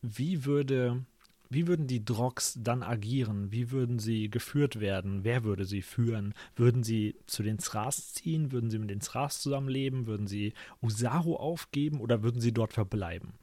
wie 0.00 0.44
würde 0.44 1.04
wie 1.52 1.66
würden 1.66 1.86
die 1.86 2.02
Drogs 2.02 2.56
dann 2.58 2.82
agieren? 2.82 3.52
Wie 3.52 3.70
würden 3.70 3.98
sie 3.98 4.30
geführt 4.30 4.80
werden? 4.80 5.22
Wer 5.22 5.44
würde 5.44 5.66
sie 5.66 5.82
führen? 5.82 6.32
Würden 6.56 6.82
sie 6.82 7.14
zu 7.26 7.42
den 7.42 7.58
Zras 7.58 8.14
ziehen? 8.14 8.52
Würden 8.52 8.70
sie 8.70 8.78
mit 8.78 8.88
den 8.88 9.02
Zras 9.02 9.42
zusammenleben? 9.42 10.06
Würden 10.06 10.26
sie 10.26 10.54
Usaru 10.80 11.36
aufgeben 11.36 12.00
oder 12.00 12.22
würden 12.22 12.40
sie 12.40 12.52
dort 12.52 12.72
verbleiben? 12.72 13.34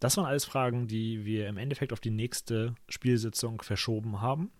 Das 0.00 0.16
waren 0.16 0.26
alles 0.26 0.46
Fragen, 0.46 0.88
die 0.88 1.24
wir 1.24 1.46
im 1.46 1.58
Endeffekt 1.58 1.92
auf 1.92 2.00
die 2.00 2.10
nächste 2.10 2.74
Spielsitzung 2.88 3.62
verschoben 3.62 4.20
haben, 4.20 4.50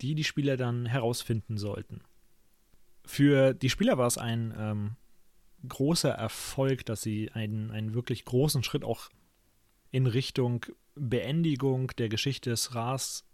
die 0.00 0.14
die 0.14 0.24
Spieler 0.24 0.56
dann 0.56 0.86
herausfinden 0.86 1.56
sollten. 1.56 2.02
Für 3.04 3.54
die 3.54 3.70
Spieler 3.70 3.96
war 3.96 4.08
es 4.08 4.18
ein 4.18 4.52
ähm, 4.58 4.96
großer 5.68 6.10
Erfolg, 6.10 6.84
dass 6.84 7.00
sie 7.00 7.30
einen, 7.32 7.70
einen 7.70 7.94
wirklich 7.94 8.24
großen 8.24 8.64
Schritt 8.64 8.84
auch 8.84 9.08
in 9.92 10.08
Richtung 10.08 10.66
Beendigung 10.96 11.92
der 11.98 12.08
Geschichte 12.08 12.50
des 12.50 12.74
Ras 12.74 13.24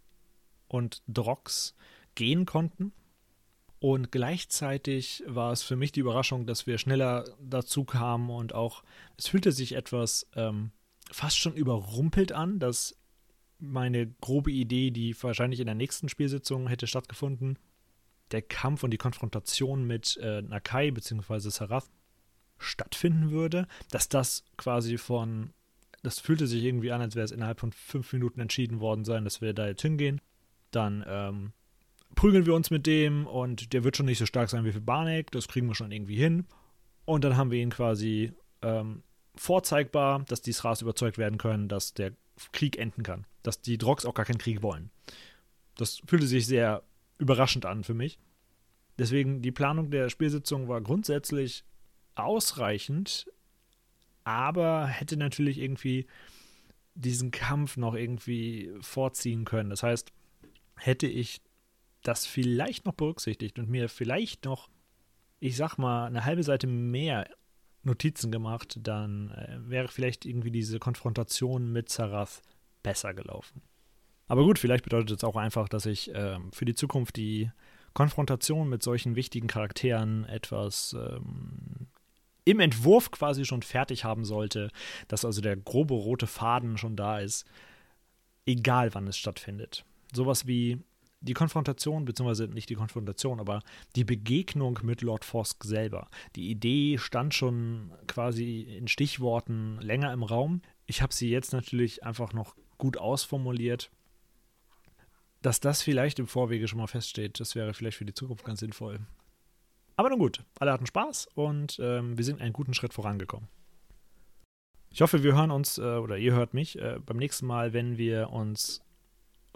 und 0.69 1.03
Drox 1.09 1.75
gehen 2.15 2.45
konnten. 2.45 2.93
Und 3.79 4.13
gleichzeitig 4.13 5.25
war 5.27 5.51
es 5.51 5.63
für 5.63 5.77
mich 5.77 5.93
die 5.93 6.01
Überraschung, 6.01 6.47
dass 6.47 6.67
wir 6.67 6.79
schneller 6.79 7.25
dazu 7.41 7.85
kamen 7.85 8.31
und 8.31 8.55
auch 8.55 8.85
es 9.17 9.29
fühlte 9.29 9.51
sich 9.51 9.73
etwas 9.75 10.29
ähm, 10.37 10.71
fast 11.13 11.39
schon 11.39 11.55
überrumpelt 11.55 12.33
an, 12.33 12.59
dass 12.59 12.97
meine 13.59 14.09
grobe 14.21 14.51
Idee, 14.51 14.91
die 14.91 15.15
wahrscheinlich 15.23 15.61
in 15.61 15.67
der 15.67 15.75
nächsten 15.75 16.09
Spielsitzung 16.09 16.67
hätte 16.67 16.87
stattgefunden, 16.87 17.59
der 18.33 18.43
Kampf 18.43 18.83
und 18.83 18.91
die 18.91 18.99
Konfrontation 18.99 19.87
mit 19.87 20.17
äh, 20.17 20.43
Nakai 20.43 20.91
bzw. 20.91 21.51
Sarath 21.51 21.89
stattfinden 22.59 23.31
würde, 23.31 23.69
dass 23.91 24.09
das 24.09 24.45
quasi 24.57 24.99
von 24.99 25.53
das 26.03 26.19
fühlte 26.19 26.49
sich 26.49 26.65
irgendwie 26.65 26.91
an, 26.91 27.01
als 27.01 27.15
wäre 27.15 27.25
es 27.25 27.31
innerhalb 27.31 27.61
von 27.61 27.73
fünf 27.73 28.13
Minuten 28.13 28.41
entschieden 28.41 28.81
worden 28.81 29.05
sein, 29.05 29.25
dass 29.25 29.41
wir 29.41 29.55
da 29.55 29.69
jetzt 29.69 29.83
hingehen. 29.83 30.21
Dann 30.73 31.05
ähm, 31.07 31.53
prügeln 32.17 32.45
wir 32.45 32.55
uns 32.55 32.71
mit 32.71 32.87
dem 32.87 33.27
und 33.27 33.73
der 33.73 33.85
wird 33.85 33.97
schon 33.97 34.07
nicht 34.07 34.19
so 34.19 34.27
stark 34.27 34.51
sein 34.51 34.65
wie 34.65 34.73
für 34.73 34.81
Barnek, 34.81 35.31
das 35.31 35.47
kriegen 35.47 35.69
wir 35.69 35.77
schon 35.77 35.93
irgendwie 35.93 36.17
hin. 36.17 36.47
Und 37.05 37.23
dann 37.23 37.37
haben 37.37 37.53
wir 37.53 37.61
ihn 37.61 37.71
quasi 37.71 38.33
ähm, 38.63 39.05
vorzeigbar, 39.35 40.25
dass 40.29 40.43
die 40.43 40.53
Sras 40.53 40.83
überzeugt 40.83 41.19
werden 41.19 41.39
können, 41.39 41.69
dass 41.69 41.95
der 41.95 42.13
Krieg 42.53 42.79
enden 42.79 43.03
kann. 43.03 43.27
Dass 43.43 43.61
die 43.61 43.79
Drogs 43.79 44.05
auch 44.05 44.15
gar 44.15 44.27
keinen 44.27 44.39
Krieg 44.39 44.63
wollen. 44.63 44.91
Das 45.77 46.01
fühlte 46.07 46.27
sich 46.27 46.47
sehr 46.47 46.83
überraschend 47.19 47.67
an 47.67 47.85
für 47.85 47.95
mich. 47.95 48.19
Deswegen, 48.99 49.43
die 49.43 49.53
Planung 49.53 49.91
der 49.91 50.11
Spielsitzung 50.11 50.69
war 50.69 50.81
grundsätzlich 50.81 51.65
ausreichend, 52.15 53.27
aber 54.25 54.87
hätte 54.87 55.17
natürlich 55.17 55.59
irgendwie 55.59 56.07
diesen 56.95 57.31
Kampf 57.31 57.77
noch 57.77 57.95
irgendwie 57.95 58.71
vorziehen 58.81 59.45
können. 59.45 59.71
Das 59.71 59.83
heißt, 59.83 60.13
hätte 60.77 61.07
ich 61.07 61.41
das 62.03 62.27
vielleicht 62.27 62.85
noch 62.85 62.95
berücksichtigt 62.95 63.59
und 63.59 63.71
mir 63.71 63.89
vielleicht 63.89 64.45
noch, 64.45 64.69
ich 65.41 65.57
sag 65.57 65.79
mal, 65.79 66.07
eine 66.07 66.25
halbe 66.25 66.43
Seite 66.43 66.67
mehr 66.67 67.29
Notizen 67.83 68.31
gemacht, 68.31 68.79
dann 68.83 69.31
äh, 69.31 69.59
wäre 69.69 69.89
vielleicht 69.89 70.25
irgendwie 70.25 70.51
diese 70.51 70.79
Konfrontation 70.79 71.73
mit 71.73 71.89
Zarath 71.89 72.43
besser 72.83 73.15
gelaufen. 73.15 73.63
Aber 74.29 74.45
gut, 74.45 74.59
vielleicht 74.59 74.85
bedeutet 74.85 75.19
es 75.19 75.25
auch 75.25 75.37
einfach, 75.37 75.69
dass 75.69 75.87
ich 75.87 76.15
äh, 76.15 76.39
für 76.53 76.65
die 76.65 76.75
Zukunft 76.75 77.17
die 77.17 77.51
Konfrontation 77.93 78.69
mit 78.69 78.83
solchen 78.83 79.17
wichtigen 79.17 79.49
Charakteren 79.49 80.25
etwas 80.25 80.97
ähm, 80.99 81.89
im 82.45 82.61
Entwurf 82.61 83.11
quasi 83.11 83.45
schon 83.45 83.63
fertig 83.63 84.05
haben 84.05 84.25
sollte, 84.25 84.71
dass 85.09 85.25
also 85.25 85.41
der 85.41 85.57
grobe 85.57 85.95
rote 85.95 86.27
Faden 86.27 86.79
schon 86.79 86.97
da 86.97 87.19
ist, 87.21 87.47
egal 88.47 88.95
wann 88.95 89.07
es 89.07 89.17
stattfindet. 89.17 89.85
Sowas 90.13 90.47
wie 90.47 90.79
die 91.23 91.35
Konfrontation, 91.35 92.05
beziehungsweise 92.05 92.49
nicht 92.49 92.69
die 92.69 92.75
Konfrontation, 92.75 93.41
aber 93.41 93.63
die 93.97 94.05
Begegnung 94.05 94.81
mit 94.83 95.03
Lord 95.03 95.25
Fosk 95.25 95.65
selber. 95.65 96.09
Die 96.37 96.51
Idee 96.51 96.99
stand 96.99 97.33
schon 97.35 97.93
quasi 98.07 98.63
in 98.63 98.89
Stichworten 98.89 99.79
länger 99.81 100.13
im 100.13 100.25
Raum. 100.25 100.63
Ich 100.87 101.01
habe 101.01 101.15
sie 101.15 101.31
jetzt 101.31 101.53
natürlich 101.53 102.05
einfach 102.05 102.33
noch 102.33 102.57
gut 102.79 102.99
ausformuliert. 102.99 103.91
Dass 105.41 105.61
das 105.61 105.83
vielleicht 105.83 106.19
im 106.19 106.29
Vorwege 106.29 106.69
schon 106.69 106.79
mal 106.79 106.87
feststeht, 106.87 107.41
das 107.41 107.55
wäre 107.55 107.75
vielleicht 107.75 107.99
für 107.99 108.05
die 108.05 108.15
Zukunft 108.15 108.45
ganz 108.45 108.61
sinnvoll. 108.61 109.01
Aber 109.97 110.09
nun 110.09 110.19
gut, 110.19 110.45
alle 110.59 110.73
hatten 110.73 110.87
Spaß 110.87 111.29
und 111.35 111.79
ähm, 111.83 112.17
wir 112.17 112.25
sind 112.25 112.41
einen 112.41 112.53
guten 112.53 112.75
Schritt 112.75 112.95
vorangekommen. 112.95 113.49
Ich 114.91 115.01
hoffe, 115.01 115.23
wir 115.23 115.35
hören 115.35 115.51
uns 115.51 115.79
äh, 115.79 115.83
oder 115.83 116.19
ihr 116.19 116.33
hört 116.33 116.55
mich 116.55 116.79
äh, 116.79 116.99
beim 117.05 117.17
nächsten 117.17 117.47
Mal, 117.47 117.73
wenn 117.73 117.99
wir 117.99 118.31
uns 118.31 118.83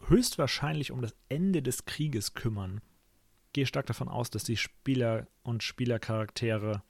höchstwahrscheinlich 0.08 0.92
um 0.92 1.02
das 1.02 1.14
Ende 1.28 1.62
des 1.62 1.84
Krieges 1.84 2.34
kümmern. 2.34 2.80
Ich 3.46 3.52
gehe 3.52 3.66
stark 3.66 3.86
davon 3.86 4.08
aus, 4.08 4.30
dass 4.30 4.44
die 4.44 4.56
Spieler 4.56 5.26
und 5.42 5.62
Spielercharaktere 5.62 6.82